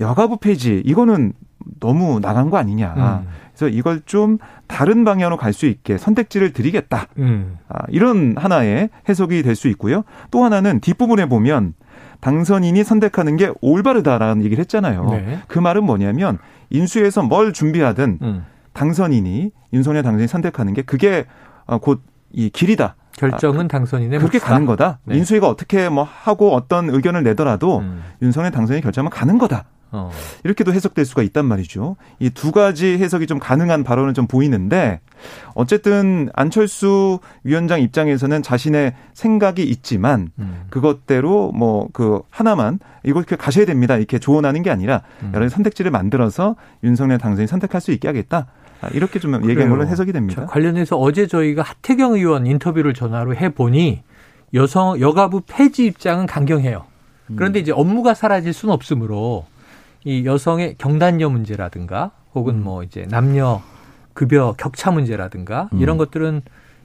[0.00, 1.32] 여가부 폐지 이거는
[1.80, 2.94] 너무 나간 거 아니냐.
[2.96, 3.28] 음.
[3.58, 7.08] 그래서 이걸 좀 다른 방향으로 갈 수 있게 선택지를 드리겠다.
[7.18, 7.56] 음.
[7.68, 10.04] 아, 이런 하나의 해석이 될 수 있고요.
[10.30, 11.74] 또 하나는 뒷부분에 보면
[12.20, 15.10] 당선인이 선택하는 게 올바르다라는 얘기를 했잖아요.
[15.10, 15.38] 네.
[15.48, 16.38] 그 말은 뭐냐면
[16.70, 18.44] 인수에서 뭘 준비하든 음.
[18.74, 21.26] 당선인이 윤석열 당선인이 선택하는 게 그게
[21.66, 22.94] 어, 곧이 길이다.
[23.16, 24.52] 결정은 아, 당선인의 그렇게 몫이다.
[24.52, 25.00] 가는 거다.
[25.04, 25.16] 네.
[25.16, 28.02] 인수위가 어떻게 뭐 하고 어떤 의견을 내더라도 음.
[28.22, 29.64] 윤석열 당선인이 결정하면 가는 거다.
[29.90, 30.10] 어.
[30.44, 31.96] 이렇게도 해석될 수가 있단 말이죠.
[32.20, 35.00] 이 두 가지 해석이 좀 가능한 발언은 좀 보이는데
[35.54, 40.64] 어쨌든 안철수 위원장 입장에서는 자신의 생각이 있지만 음.
[40.70, 43.96] 그것대로 뭐 그 하나만 이걸 이렇게 가셔야 됩니다.
[43.96, 45.32] 이렇게 조언하는 게 아니라 음.
[45.34, 48.46] 여러 선택지를 만들어서 윤석열 당선인 선택할 수 있게 하겠다.
[48.80, 50.46] 아, 이렇게 좀 얘기한 걸로 해석이 됩니다.
[50.46, 54.02] 관련해서 어제 저희가 하태경 의원 인터뷰를 전화로 해 보니
[54.54, 56.84] 여성 여가부 폐지 입장은 강경해요.
[57.36, 57.62] 그런데 음.
[57.62, 59.46] 이제 업무가 사라질 수는 없으므로
[60.04, 62.64] 이 여성의 경단녀 문제라든가 혹은 음.
[62.64, 63.62] 뭐 이제 남녀
[64.12, 65.80] 급여 격차 문제라든가 음.
[65.80, 66.42] 이런 것들은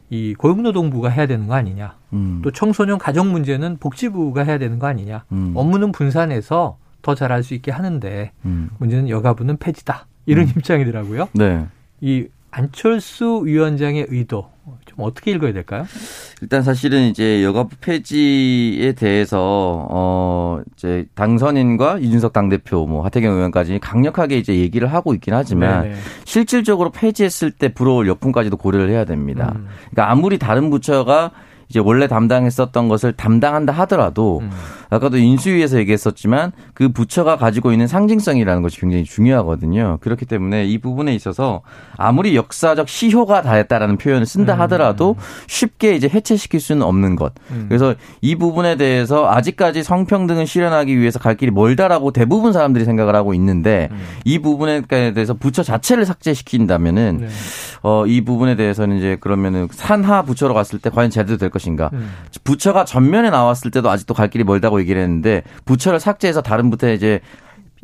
[0.10, 1.96] 이 고용노동부가 해야 되는 거 아니냐.
[2.14, 2.42] 음.
[2.44, 5.24] 또 청소년 가정 문제는 복지부가 해야 되는 거 아니냐.
[5.32, 5.54] 음.
[5.56, 8.70] 업무는 분산해서 더 잘할 수 있게 하는데 음.
[8.78, 10.06] 문제는 여가부는 폐지다.
[10.26, 11.30] 이런 입장이더라고요.
[11.34, 11.66] 네.
[12.02, 14.48] 이 안철수 위원장의 의도
[14.86, 15.86] 좀 어떻게 읽어야 될까요?
[16.42, 24.38] 일단 사실은 이제 여가부 폐지에 대해서 어 이제 당선인과 이준석 당대표 뭐 하태경 의원까지 강력하게
[24.38, 25.96] 이제 얘기를 하고 있긴 하지만 네네.
[26.26, 29.54] 실질적으로 폐지했을 때 불어올 역풍까지도 고려를 해야 됩니다.
[29.56, 29.68] 음.
[29.92, 31.32] 그러니까 아무리 다른 부처가
[31.74, 34.52] 이제 원래 담당했었던 것을 담당한다 하더라도 음.
[34.92, 39.98] 아까도 인수위에서 얘기했었지만 그 부처가 가지고 있는 상징성이라는 것이 굉장히 중요하거든요.
[40.02, 41.64] 그렇기 때문에 이 부분에 있어서
[41.98, 44.62] 아무리 역사적 시효가 다했다라는 표현을 쓴다 음.
[44.62, 45.16] 하더라도
[45.48, 47.34] 쉽게 이제 해체시킬 수는 없는 것.
[47.50, 47.66] 음.
[47.70, 53.34] 그래서 이 부분에 대해서 아직까지 성평등을 실현하기 위해서 갈 길이 멀다라고 대부분 사람들이 생각을 하고
[53.34, 53.98] 있는데 음.
[54.26, 57.28] 이 부분에 대해서 부처 자체를 삭제시킨다면은 네.
[57.82, 61.90] 어, 이 부분에 대해서는 이제 그러면은 산하 부처로 갔을 때 과연 제대로 될 것 인가.
[61.94, 62.12] 음.
[62.44, 67.20] 부처가 전면에 나왔을 때도 아직도 갈 길이 멀다고 얘기를 했는데 부처를 삭제해서 다른 부처에 이제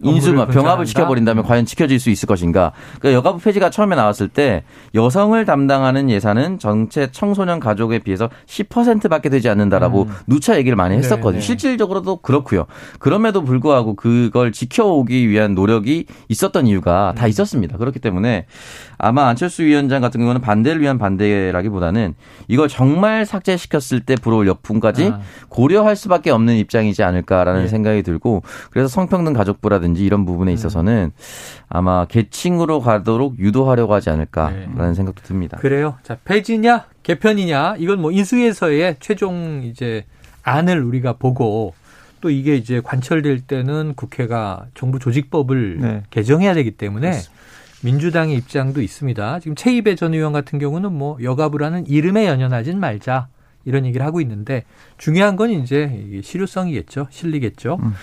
[0.04, 2.72] 인수가 병합을 시켜버린 다면 과연 지켜질 수 있을 것인가.
[3.00, 4.64] 그러니까 여가부 폐지가 처음에 나왔을 때
[4.96, 10.16] 여성을 담당하는 예산은 전체 청소년 가족에 비해서 10%밖에 되지 않는다라고 음.
[10.28, 11.34] 누차 얘기를 많이 했었거든요.
[11.34, 11.42] 네네.
[11.42, 12.66] 실질적으로도 그렇고요.
[13.00, 17.30] 그럼에도 불구하고 그걸 지켜오기 위한 노력이 있었던 이유가 다 음.
[17.30, 17.78] 있었습니다.
[17.78, 18.46] 그렇기 때문에
[18.98, 22.16] 아마 안철수 위원장 같은 경우는 반대를 위한 반대라기보다는
[22.48, 25.20] 이걸 정말 삭제시켰을 때 불어올 역풍까지 아.
[25.48, 27.68] 고려할 수밖에 없는 입장이지 않을까라는 네.
[27.68, 30.54] 생각이 들고 그래서 성평등 가족부라든지 라든지 이런 부분에 음.
[30.54, 31.12] 있어서는
[31.68, 34.94] 아마 계층으로 가도록 유도하려고 하지 않을까라는 네.
[34.94, 35.58] 생각도 듭니다.
[35.58, 35.98] 그래요.
[36.04, 40.06] 자, 폐지냐, 개편이냐, 이건 뭐 인수위에서의 최종 이제
[40.44, 41.74] 안을 우리가 보고
[42.22, 46.04] 또 이게 이제 관철될 때는 국회가 정부 조직법을 네.
[46.10, 47.40] 개정해야 되기 때문에 그렇습니다.
[47.82, 49.40] 민주당의 입장도 있습니다.
[49.40, 53.30] 지금 최이배 전 의원 같은 경우는 뭐 여가부라는 이름에 연연하진 말자
[53.64, 54.66] 이런 얘기를 하고 있는데
[54.98, 57.08] 중요한 건 이제 실효성이겠죠.
[57.10, 57.78] 실리겠죠.
[57.82, 57.94] 음.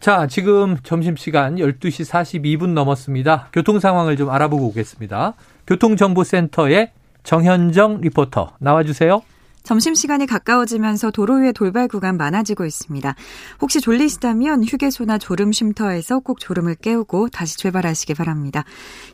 [0.00, 3.48] 자, 지금 점심시간 12시 42분 넘었습니다.
[3.52, 5.34] 교통 상황을 좀 알아보고 오겠습니다.
[5.66, 9.20] 교통정보센터의 정현정 리포터 나와주세요.
[9.62, 13.14] 점심시간이 가까워지면서 도로 위에 돌발 구간 많아지고 있습니다.
[13.60, 18.64] 혹시 졸리시다면 휴게소나 졸음 쉼터에서 꼭 졸음을 깨우고 다시 출발하시기 바랍니다.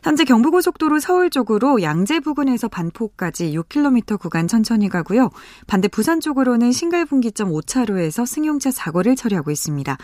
[0.03, 5.29] 현재 경부고속도로 서울 쪽으로 양재 부근에서 반포까지 6km 구간 천천히 가고요.
[5.67, 9.97] 반대 부산 쪽으로는 신갈분기점 5차로에서 승용차 사고를 처리하고 있습니다.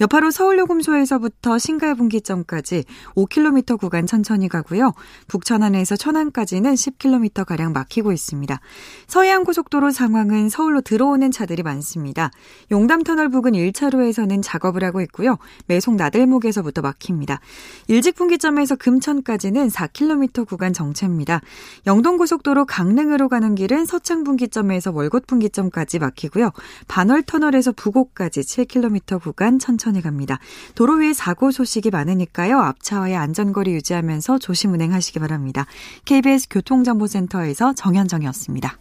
[0.00, 2.84] 여파로 서울요금소에서부터 신갈분기점까지
[3.16, 4.92] 5km 구간 천천히 가고요.
[5.26, 8.60] 북천안에서 천안까지는 10km가량 막히고 있습니다.
[9.08, 12.30] 서해안고속도로 도로 상황은 서울로 들어오는 차들이 많습니다.
[12.70, 15.38] 용담터널 부근 1차로에서는 작업을 하고 있고요.
[15.66, 17.40] 매송 나들목에서부터 막힙니다.
[17.88, 21.40] 일직분기점에서 금천까지는 4km 구간 정체입니다.
[21.88, 26.52] 영동고속도로 강릉으로 가는 길은 서창분기점에서 월곶분기점까지 막히고요.
[26.86, 30.38] 반월터널에서 부곡까지 7km 구간 천천히 갑니다.
[30.76, 32.60] 도로 위에 사고 소식이 많으니까요.
[32.60, 35.66] 앞차와의 안전거리 유지하면서 조심 운행하시기 바랍니다.
[36.04, 38.78] KBS 교통정보센터에서 정현정이었습니다.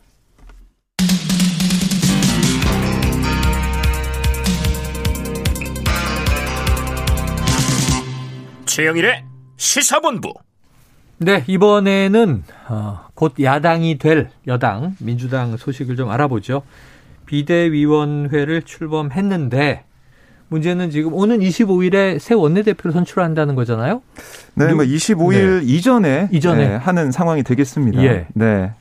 [8.78, 9.24] 최영일의
[9.56, 10.36] 시사본부.
[11.18, 16.62] 네, 이번에는 어, 곧 야당이 될 여당 민주당 소식을 좀 알아보죠.
[17.26, 19.84] 비대위원회를 출범했는데
[20.50, 24.04] 문제는 지금 오는 25일에 새 원내대표를 선출한다는 거잖아요.
[24.54, 25.66] 네, 뭐 25일 네.
[25.66, 28.04] 이전에, 이전에 네, 하는 상황이 되겠습니다.
[28.04, 28.28] 예.
[28.36, 28.74] 네.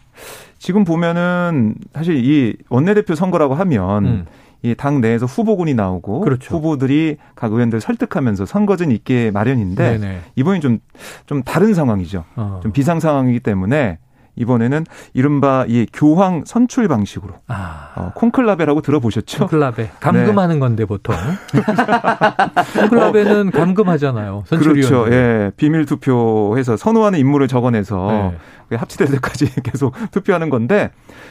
[0.59, 4.27] 지금 보면은 사실 이 원내대표 선거라고 하면 음.
[4.63, 6.57] 이당 내에서 후보군이 나오고 그렇죠.
[6.57, 10.21] 후보들이 각 의원들 설득하면서 선거전 있게 마련인데 네네.
[10.37, 12.25] 이번이 좀좀 다른 상황이죠.
[12.37, 12.61] 어.
[12.63, 13.99] 좀 비상 상황이기 때문에
[14.37, 17.91] 이번에는 이른바 이 교황 선출 방식으로 아.
[17.97, 19.39] 어, 콩클라베라고 들어보셨죠?
[19.39, 20.61] 콩클라베 감금하는 네.
[20.61, 21.15] 건데 보통
[22.81, 23.51] 콩클라베는 어.
[23.51, 24.45] 감금하잖아요.
[24.47, 25.13] 선출위원 그렇죠.
[25.15, 28.33] 예, 비밀 투표해서 선호하는 인물을 적어내서
[28.71, 28.77] 네.
[28.77, 30.91] 합치될 때까지 계속 투표하는 건데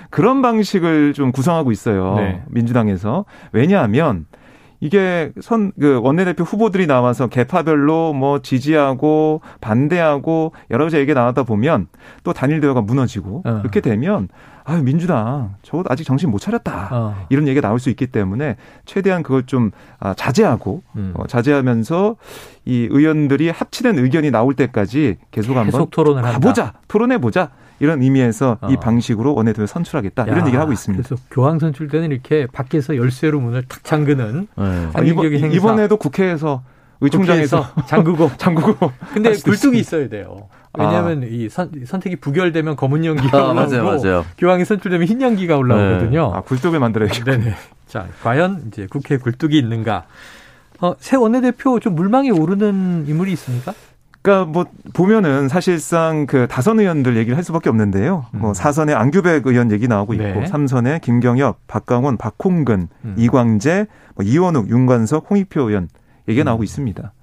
[0.10, 2.15] 그런 방식을 좀 구성하고 있어요.
[2.18, 2.44] 네.
[2.48, 4.26] 민주당에서 왜냐하면
[4.86, 11.88] 이게 선 그 원내대표 후보들이 나와서 개파별로 뭐 지지하고 반대하고 여러 가지 얘기가 나왔다 보면
[12.24, 13.60] 또 단일 대화가 무너지고 어.
[13.62, 14.30] 그렇게 되면
[14.65, 17.25] 아유 민주당 저거 아직 정신 못 차렸다 어.
[17.30, 21.13] 이런 얘기가 나올 수 있기 때문에 최대한 그걸 좀 아, 자제하고 음.
[21.15, 22.15] 어, 자제하면서
[22.65, 28.58] 이 의원들이 합치된 의견이 나올 때까지 계속 한번 계속 토론을 가보자 토론해 보자 이런 의미에서
[28.60, 28.67] 어.
[28.71, 31.04] 이 방식으로 원내대표 선출하겠다 이런 얘기를 하고 있습니다.
[31.04, 34.89] 그래서 교황 선출 때는 이렇게 밖에서 열쇠로 문을 탁 잠그는 네.
[34.93, 36.63] 아, 이번, 이번에도 국회에서
[37.01, 40.47] 의총장에서 잠그고 잠그고 근데 굴뚝이 있어야 돼요.
[40.78, 41.26] 왜냐하면 아.
[41.30, 44.26] 이 선, 선택이 부결되면 검은 연기가 아, 올라오고 맞아요, 맞아요.
[44.38, 46.32] 교황이 선출되면 흰 연기가 올라오거든요.
[46.32, 46.38] 네.
[46.38, 47.24] 아 굴뚝을 만들어야죠.
[47.24, 47.56] 네네.
[47.88, 50.06] 자 과연 이제 국회 굴뚝이 있는가?
[50.82, 53.74] 어, 새 원내대표 좀 물망에 오르는 인물이 있습니까?
[54.22, 58.26] 그러니까 뭐 보면은 사실상 그 다선 의원들 얘기를 할 수밖에 없는데요.
[58.34, 58.40] 음.
[58.40, 60.46] 뭐 사선에 안규백 의원 얘기 나오고 있고 네.
[60.48, 63.16] 삼선에 김경엽, 박강원, 박홍근, 음.
[63.18, 63.86] 이광재,
[64.16, 65.90] 뭐 이원욱, 윤관석, 홍익표 의원
[66.28, 66.46] 얘기가 음.
[66.46, 67.14] 나오고 있습니다.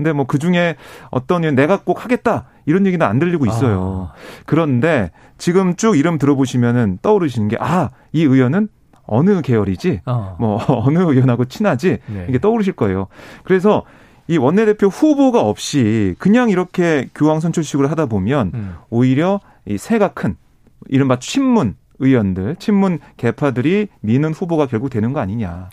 [0.00, 0.76] 근데 뭐 그 중에
[1.10, 4.10] 어떤 내가 꼭 하겠다 이런 얘기는 안 들리고 있어요.
[4.12, 4.42] 아.
[4.46, 8.68] 그런데 지금 쭉 이름 들어보시면은 떠오르시는 게 아, 이 의원은
[9.04, 10.02] 어느 계열이지?
[10.06, 10.36] 어.
[10.38, 11.98] 뭐 어느 의원하고 친하지?
[12.06, 12.26] 네.
[12.28, 13.08] 이게 떠오르실 거예요.
[13.44, 13.82] 그래서
[14.28, 18.74] 이 원내대표 후보가 없이 그냥 이렇게 교황 선출식으로 하다 보면 음.
[18.88, 20.36] 오히려 이 새가 큰
[20.88, 25.68] 이른바 친문 의원들, 친문 개파들이 미는 후보가 결국 되는 거 아니냐.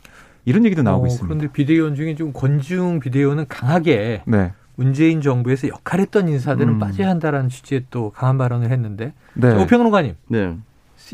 [0.47, 1.27] 이런 얘기도 나오고 어, 있습니다.
[1.27, 4.53] 그런데 비대위원 중에 좀 권중 비대위원은 강하게 네.
[4.75, 6.79] 문재인 정부에서 역할했던 인사들은 음.
[6.79, 9.61] 빠져야 한다라는 취지의 또 강한 발언을 했는데 네.
[9.61, 10.15] 오평론가님.
[10.29, 10.55] 네.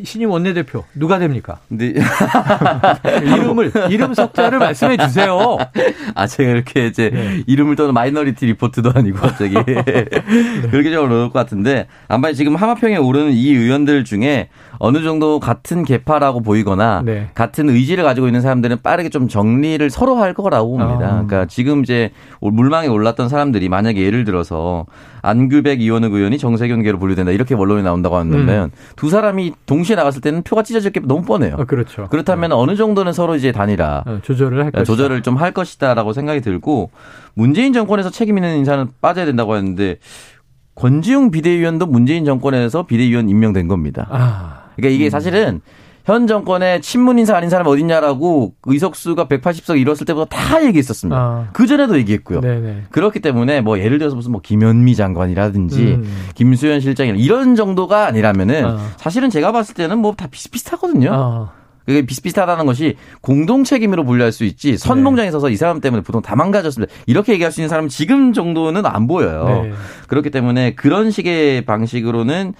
[0.04, 1.60] 신임 원내대표 누가 됩니까?
[1.68, 1.94] 네.
[3.22, 5.58] 이름을 이름 석자를 말씀해 주세요.
[6.16, 7.44] 아 제가 이렇게 이제 네.
[7.46, 9.84] 이름을 떠는 마이너리티 리포트도 아니고 갑자기 네.
[10.72, 15.84] 그렇게 좀 어려울 것 같은데 아마 지금 하마평에 오르는 이 의원들 중에 어느 정도 같은
[15.84, 17.30] 계파라고 보이거나 네.
[17.36, 21.06] 같은 의지를 가지고 있는 사람들은 빠르게 좀 정리를 서로 할 거라고 봅니다.
[21.06, 21.10] 아.
[21.12, 24.86] 그러니까 지금 이제 물망에 올랐던 사람들이 만약에 예를 들어서
[25.24, 28.72] 안규백 이원욱 의원이 정세균계로 분류된다 이렇게 원론이 나온다고 한다면 음.
[28.98, 31.56] 두 사람이 동시에 나갔을 때는 표가 찢어질 게 너무 뻔해요.
[31.58, 32.08] 아, 그렇죠.
[32.10, 32.56] 그렇다면 네.
[32.56, 36.92] 어느 정도는 서로 이제 단일화 어, 조절을 할 네, 조절을 좀 할 것이다라고 생각이 들고
[37.34, 39.98] 문재인 정권에서 책임 있는 인사는 빠져야 된다고 했는데
[40.76, 44.08] 권지웅 비대위원도 문재인 정권에서 비대위원 임명된 겁니다.
[44.12, 44.64] 아.
[44.76, 45.10] 그러니까 이게 음.
[45.10, 45.62] 사실은
[46.06, 51.18] 현 정권에 친문 인사 아닌 사람 어딨냐라고 의석수가 180석 이뤘을 때부터 다 얘기했었습니다.
[51.18, 51.48] 아.
[51.54, 52.42] 그 전에도 얘기했고요.
[52.42, 52.84] 네네.
[52.92, 56.28] 그렇기 때문에 뭐 예를 들어서 무슨 뭐 김현미 장관이라든지 음.
[56.36, 58.80] 김수현 실장이 이런 정도가 아니라면은 아.
[58.98, 61.10] 사실은 제가 봤을 때는 뭐 다 비슷비슷하거든요.
[61.12, 61.52] 아.
[61.86, 65.32] 그게 비슷비슷하다는 것이 공동 책임으로 분류할 수 있지 선봉장에 네.
[65.32, 66.94] 서서 이 사람 때문에 보통 다 망가졌습니다.
[67.08, 69.64] 이렇게 얘기할 수 있는 사람은 지금 정도는 안 보여요.
[69.64, 69.74] 네.
[70.08, 72.54] 그렇기 때문에 그런 식의 방식으로는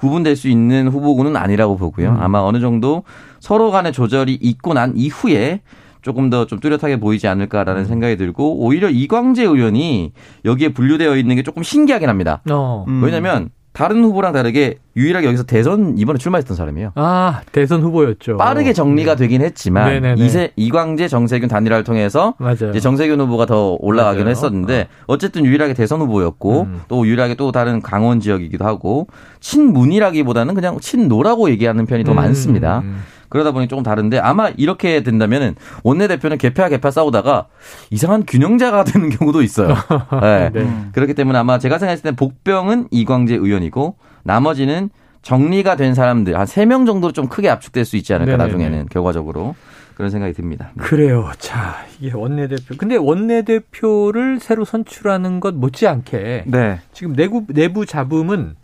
[0.00, 2.08] 구분될 수 있는 후보군은 아니라고 보고요.
[2.12, 2.16] 음.
[2.20, 3.02] 아마 어느 정도
[3.38, 5.60] 서로 간의 조절이 있고 난 이후에
[6.00, 7.84] 조금 더 좀 뚜렷하게 보이지 않을까라는 음.
[7.84, 10.12] 생각이 들고 오히려 이광재 의원이
[10.46, 12.40] 여기에 분류되어 있는 게 조금 신기하긴 합니다.
[12.50, 12.86] 어.
[12.88, 13.02] 음.
[13.04, 16.92] 왜냐하면 다른 후보랑 다르게 유일하게 여기서 대선 이번에 출마했던 사람이에요.
[16.96, 18.36] 아 대선 후보였죠.
[18.36, 19.18] 빠르게 정리가 네.
[19.24, 22.70] 되긴 했지만 이세 이광재 정세균 단일화를 통해서 맞아요.
[22.70, 24.30] 이제 정세균 후보가 더 올라가긴 맞아요.
[24.30, 25.04] 했었는데 어.
[25.06, 26.80] 어쨌든 유일하게 대선 후보였고 음.
[26.88, 29.06] 또 유일하게 또 다른 강원 지역이기도 하고
[29.38, 32.16] 친문이라기보다는 그냥 친노라고 얘기하는 편이 더 음.
[32.16, 32.82] 많습니다.
[33.30, 37.46] 그러다 보니 조금 다른데 아마 이렇게 된다면은 원내대표는 개표와 개파 싸우다가
[37.90, 39.74] 이상한 균형자가 되는 경우도 있어요.
[40.20, 40.50] 네.
[40.52, 40.68] 네.
[40.92, 44.90] 그렇기 때문에 아마 제가 생각했을 때 복병은 이광재 의원이고 나머지는
[45.22, 48.44] 정리가 된 사람들 한 세 명 정도로 좀 크게 압축될 수 있지 않을까 네네네.
[48.44, 49.54] 나중에는 결과적으로
[49.94, 50.70] 그런 생각이 듭니다.
[50.74, 50.82] 네.
[50.82, 51.30] 그래요.
[51.38, 52.76] 자, 이게 원내대표.
[52.78, 56.80] 근데 원내대표를 새로 선출하는 것 못지않게 네.
[56.92, 58.54] 지금 내부 내부 잡음은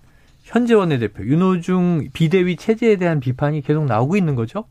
[0.46, 4.64] 현재 원내대표 윤호중 비대위 체제에 대한 비판이 계속 나오고 있는 거죠?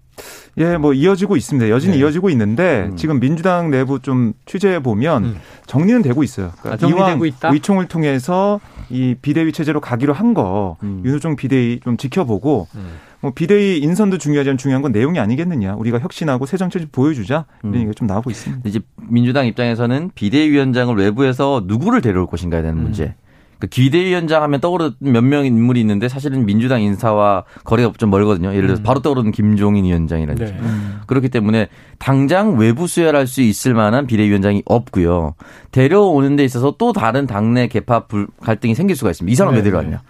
[0.57, 1.69] 예, 뭐 이어지고 있습니다.
[1.69, 1.99] 여전히 네.
[1.99, 2.95] 이어지고 있는데 음.
[2.95, 5.35] 지금 민주당 내부 좀 취재해 보면 음.
[5.65, 6.53] 정리는 되고 있어요.
[6.61, 7.51] 그러니까 아, 이왕 있다?
[7.51, 11.01] 의총을 통해서 이 비대위 체제로 가기로 한거 음.
[11.03, 12.93] 윤호중 비대위 좀 지켜보고 음.
[13.19, 15.75] 뭐 비대위 인선도 중요하지만 중요한 건 내용이 아니겠느냐.
[15.75, 17.75] 우리가 혁신하고 새 정책 보여주자 이런 음.
[17.79, 18.69] 얘기가 좀 나오고 있습니다.
[18.69, 22.83] 이제 민주당 입장에서는 비대위원장을 외부에서 누구를 데려올 것인가에 대한 음.
[22.83, 23.15] 문제.
[23.59, 28.49] 그 기대위원장 하면 떠오르는 몇 명의 인물이 있는데 사실은 민주당 인사와 거리가 좀 멀거든요.
[28.49, 28.83] 예를 들어서 음.
[28.83, 30.53] 바로 떠오르는 김종인 위원장이라든지.
[30.53, 30.59] 네.
[30.59, 30.99] 음.
[31.07, 35.35] 그렇기 때문에 당장 외부 수혈할 수 있을 만한 비대위원장이 없고요.
[35.71, 39.31] 데려오는 데 있어서 또 다른 당내 개파 불, 갈등이 생길 수가 있습니다.
[39.31, 39.59] 이 사람 네.
[39.59, 40.01] 왜 데려왔냐.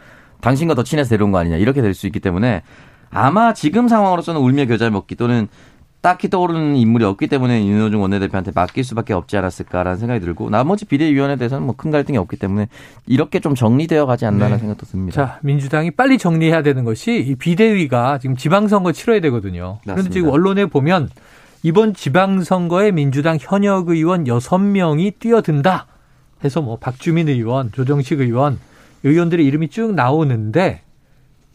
[0.41, 1.58] 당신과 더 친해서 데려온 거 아니냐.
[1.58, 2.62] 이렇게 될 수 있기 때문에
[3.10, 5.47] 아마 지금 상황으로서는 울며 겨자 먹기 또는
[6.06, 11.36] 딱히 떠오르는 인물이 없기 때문에 윤호중 원내대표한테 맡길 수밖에 없지 않았을까라는 생각이 들고 나머지 비대위원에
[11.36, 12.68] 대해서는 뭐 큰 갈등이 없기 때문에
[13.08, 14.60] 이렇게 좀 정리되어 가지 않나라는 네.
[14.60, 15.15] 생각도 듭니다.
[15.15, 19.80] 자, 민주당이 빨리 정리해야 되는 것이 이 비대위가 지금 지방선거 치러야 되거든요.
[19.84, 19.94] 맞습니다.
[19.96, 21.10] 그런데 지금 언론에 보면
[21.63, 25.88] 이번 지방선거에 민주당 현역 의원 6명이 뛰어든다
[26.44, 28.60] 해서 뭐 박주민 의원, 조정식 의원,
[29.04, 30.82] 의원들의 이름이 쭉 나오는데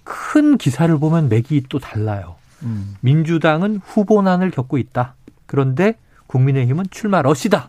[0.02, 2.39] 큰 기사를 보면 맥이 또 달라요.
[2.62, 2.94] 음.
[3.00, 5.14] 민주당은 후보난을 겪고 있다.
[5.46, 5.96] 그런데
[6.26, 7.68] 국민의힘은 출마 러시다.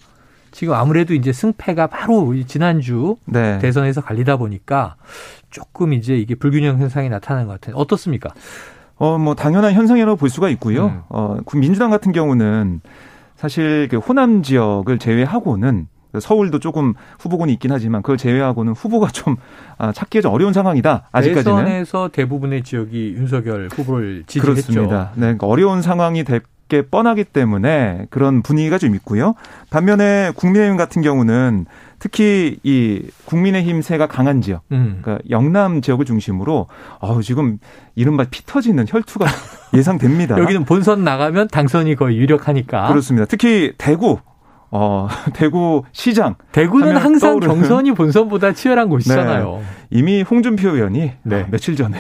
[0.52, 3.58] 지금 아무래도 이제 승패가 바로 지난주 네.
[3.60, 4.96] 대선에서 갈리다 보니까
[5.50, 7.76] 조금 이제 이게 불균형 현상이 나타나는 것 같아요.
[7.78, 8.30] 어떻습니까?
[8.98, 10.88] 어, 뭐 당연한 현상이라고 볼 수가 있고요.
[10.88, 11.02] 음.
[11.10, 12.82] 어, 민주당 같은 경우는
[13.36, 15.88] 사실 그 호남 지역을 제외하고는
[16.20, 19.38] 서울도 조금 후보군이 있긴 하지만 그걸 제외하고는 후보가 좀
[19.78, 21.10] 아, 찾기가 좀 어려운 상황이다.
[21.12, 21.66] 아직까지는.
[21.66, 24.52] 대선에서 대부분의 지역이 윤석열 후보를 지지했죠.
[24.52, 25.12] 그렇습니다.
[25.16, 29.34] 네, 그러니까 어려운 상황이 될게 뻔하기 때문에 그런 분위기가 좀 있고요.
[29.70, 31.66] 반면에 국민의힘 같은 경우는
[32.00, 35.00] 특히 이 국민의힘 세가 강한 지역, 음.
[35.02, 36.68] 그러니까 영남 지역을 중심으로
[37.00, 37.60] 어 지금
[37.96, 39.26] 이른바 피 터지는 혈투가
[39.78, 40.40] 예상됩니다.
[40.40, 42.88] 여기는 본선 나가면 당선이 거의 유력하니까.
[42.88, 43.26] 그렇습니다.
[43.26, 44.18] 특히 대구
[44.72, 46.36] 어, 대구 시장.
[46.54, 47.56] 대구는 항상 떠오르는.
[47.56, 49.58] 경선이 본선보다 치열한 곳이잖아요.
[49.60, 49.64] 네.
[49.90, 51.46] 이미 홍준표 의원이 네.
[51.52, 51.98] 며칠 전에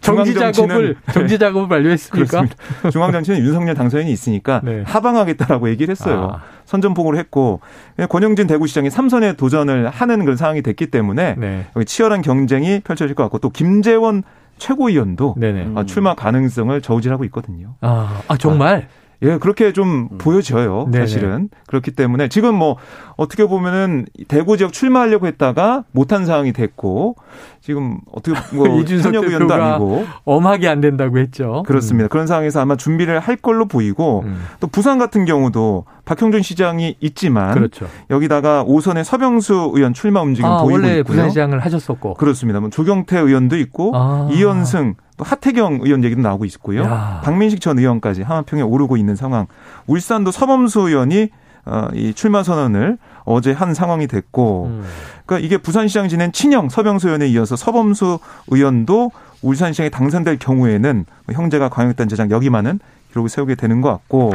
[0.00, 2.46] 정지 작업을 정지 작업을 완료했습니까?
[2.46, 2.90] 그렇습니다.
[2.90, 4.84] 중앙정치는 윤석열 당선인이 있으니까 네.
[4.86, 6.30] 하방하겠다라고 얘기를 했어요.
[6.32, 6.42] 아.
[6.64, 7.60] 선전포고를 했고
[8.08, 11.66] 권영진 대구시장이 3선에 도전을 하는 그런 상황이 됐기 때문에 네.
[11.84, 14.22] 치열한 경쟁이 펼쳐질 것 같고 또 김재원
[14.58, 15.84] 최고위원도 음.
[15.86, 17.74] 출마 가능성을 저우질하고 있거든요.
[17.80, 18.88] 아, 아 정말?
[18.88, 19.03] 아.
[19.22, 20.18] 예, 그렇게 좀 음.
[20.18, 20.86] 보여져요.
[20.90, 21.06] 네네.
[21.06, 21.48] 사실은.
[21.66, 22.76] 그렇기 때문에 지금 뭐
[23.16, 27.16] 어떻게 보면은 대구 지역 출마하려고 했다가 못한 상황이 됐고
[27.60, 31.62] 지금 어떻게 뭐 이준석 의원도 아니고 엄하게 안 된다고 했죠.
[31.66, 32.06] 그렇습니다.
[32.06, 32.08] 음.
[32.08, 34.44] 그런 상황에서 아마 준비를 할 걸로 보이고 음.
[34.60, 37.86] 또 부산 같은 경우도 박형준 시장이 있지만 그렇죠.
[38.10, 41.04] 여기다가 오선의 서병수 의원 출마 움직임 아, 보이고 원래 있고요.
[41.04, 42.60] 부산시장을 하셨었고 그렇습니다.
[42.60, 44.28] 뭐 조경태 의원도 있고 아.
[44.32, 46.82] 이현승 또 하태경 의원 얘기도 나오고 있고요.
[46.82, 47.20] 야.
[47.24, 49.46] 박민식 전 의원까지 하마평에 오르고 있는 상황.
[49.86, 51.28] 울산도 서범수 의원이
[51.66, 54.84] 어, 이 출마 선언을 어제 한 상황이 됐고, 음.
[55.24, 62.30] 그러니까 이게 부산시장 지낸 친형 서병수 의원에 이어서 서범수 의원도 울산시장에 당선될 경우에는 형제가 광역단체장
[62.30, 62.80] 여기만은
[63.14, 64.32] 기록을 세우게 되는 것 같고,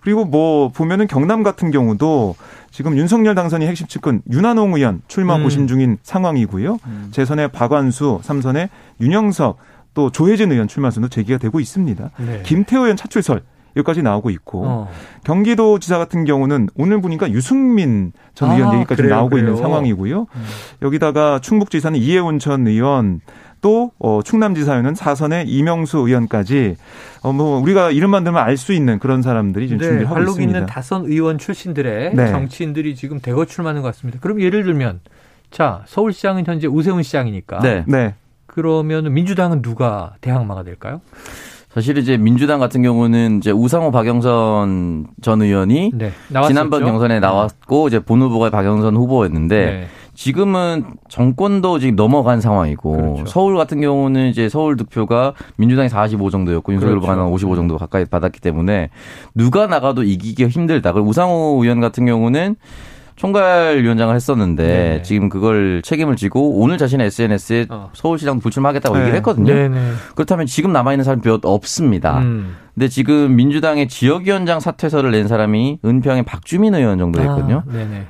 [0.00, 2.34] 그리고 뭐 보면은 경남 같은 경우도
[2.70, 5.42] 지금 윤석열 당선이 핵심 측근 윤한홍 의원 출마 음.
[5.44, 6.78] 고심 중인 상황이고요.
[6.86, 7.08] 음.
[7.10, 9.58] 재선의 박완수, 삼선의 윤영석,
[9.94, 12.10] 또 조혜진 의원 출마선도 제기가 되고 있습니다.
[12.18, 12.42] 네.
[12.44, 13.42] 김태호 의원 차출설
[13.76, 14.90] 여기까지 나오고 있고 어.
[15.24, 19.46] 경기도지사 같은 경우는 오늘 보니까 유승민 전 의원 아, 얘기까지 그래요, 나오고 그래요.
[19.48, 20.20] 있는 상황이고요.
[20.34, 20.44] 음.
[20.82, 23.20] 여기다가 충북지사는 이해운 전 의원
[23.66, 26.76] 또 어, 충남지사에는 사선의 이명수 의원까지
[27.24, 30.42] 어, 뭐 우리가 이름만 들면 알 수 있는 그런 사람들이 지금 네, 준비를 하고 있습니다.
[30.44, 32.28] 있는 다선 의원 출신들의 네.
[32.28, 34.20] 정치인들이 지금 대거 출마하는 것 같습니다.
[34.22, 35.00] 그럼 예를 들면
[35.50, 37.82] 자 서울시장은 현재 우세훈 시장이니까 네.
[37.88, 38.14] 네.
[38.46, 41.00] 그러면 민주당은 누가 대항마가 될까요?
[41.74, 46.12] 사실 이제 민주당 같은 경우는 이제 우상호 박영선 전 의원이 네,
[46.46, 49.86] 지난번 경선에 나왔고 이제 본 후보가 박영선 후보였는데 네.
[50.16, 53.26] 지금은 정권도 지금 넘어간 상황이고 그렇죠.
[53.26, 57.36] 서울 같은 경우는 이제 서울 득표가 민주당이 45 정도였고 윤석열 후보가 그렇죠.
[57.36, 58.88] 한55 정도 가까이 받았기 때문에
[59.34, 60.92] 누가 나가도 이기기가 힘들다.
[60.92, 62.56] 그리고 우상호 의원 같은 경우는
[63.16, 67.90] 총괄위원장을 했었는데 네 지금 그걸 책임을 지고 오늘 자신의 SNS에 어.
[67.92, 69.00] 서울시장 불출마하겠다고 네.
[69.02, 69.52] 얘기를 했거든요.
[69.52, 69.92] 네네.
[70.14, 72.18] 그렇다면 지금 남아있는 사람이 몇 없습니다.
[72.20, 72.56] 음.
[72.76, 77.62] 근데 지금 민주당의 지역위원장 사퇴서를 낸 사람이 은평의 박주민 의원 정도 됐거든요.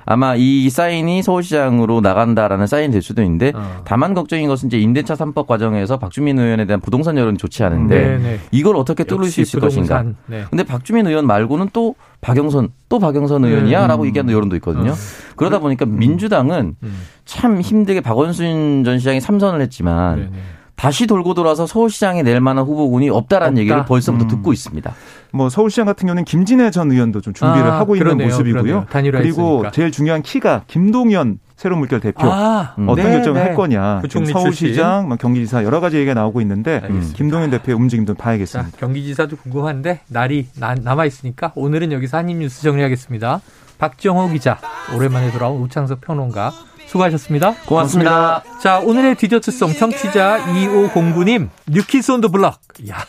[0.05, 3.83] 아마 이 사인이 서울시장으로 나간다라는 사인이 될 수도 있는데 어.
[3.85, 8.41] 다만 걱정인 것은 이제 임대차 3법 과정에서 박주민 의원에 대한 부동산 여론이 좋지 않은데 네네.
[8.51, 9.87] 이걸 어떻게 뚫을 수 있을 부동산.
[9.87, 10.19] 것인가.
[10.27, 10.45] 네.
[10.51, 14.07] 근데 박주민 의원 말고는 또 박영선 또 박영선 의원이야라고 음.
[14.09, 14.91] 얘기하는 여론도 있거든요.
[14.91, 14.95] 어.
[15.37, 15.97] 그러다 보니까 음.
[15.97, 17.03] 민주당은 음.
[17.25, 20.31] 참 힘들게 박원순 전 시장이 삼선을 했지만 네네.
[20.77, 23.61] 다시 돌고 돌아서 서울시장에 낼 만한 후보군이 없다라는 없다.
[23.61, 24.29] 얘기를 벌써부터 음.
[24.29, 24.95] 듣고 있습니다.
[25.33, 28.87] 뭐 서울시장 같은 경우는 김진애 전 의원도 좀 준비를 아, 하고 있는 그러네요, 모습이고요.
[28.91, 29.65] 그리고.
[29.73, 33.47] 제일 중요한 키가 김동연 새로운 물결 대표 아, 어떤 네, 결정을 네.
[33.47, 34.03] 할 거냐.
[34.31, 37.17] 서울시장, 뭐 경기지사 여러 가지 얘기가 나오고 있는데 알겠습니다.
[37.17, 38.71] 김동연 대표의 움직임도 봐야겠습니다.
[38.73, 43.41] 자, 경기지사도 궁금한데 날이 남아 있으니까 오늘은 여기서 한입뉴스 정리하겠습니다.
[43.79, 44.59] 박정호 기자,
[44.95, 46.53] 오랜만에 돌아온 우창석 평론가
[46.87, 47.55] 수고하셨습니다.
[47.67, 48.11] 고맙습니다.
[48.11, 48.61] 고맙습니다.
[48.61, 52.61] 자, 오늘의 디저트송 청취자 2509님, New Kids on the Block.
[52.89, 53.05] 야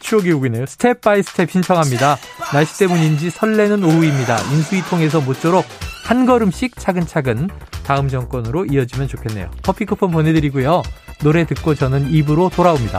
[0.00, 0.66] 추억이 오고 있네요.
[0.66, 2.16] Step by Step 신청합니다.
[2.52, 4.38] 날씨 때문인지 설레는 오후입니다.
[4.52, 5.64] 인수위 통해서 모쪼록
[6.04, 7.48] 한 걸음씩 차근차근
[7.84, 9.50] 다음 정권으로 이어지면 좋겠네요.
[9.62, 10.82] 커피 쿠폰 보내드리고요.
[11.22, 12.98] 노래 듣고 저는 입으로 돌아옵니다.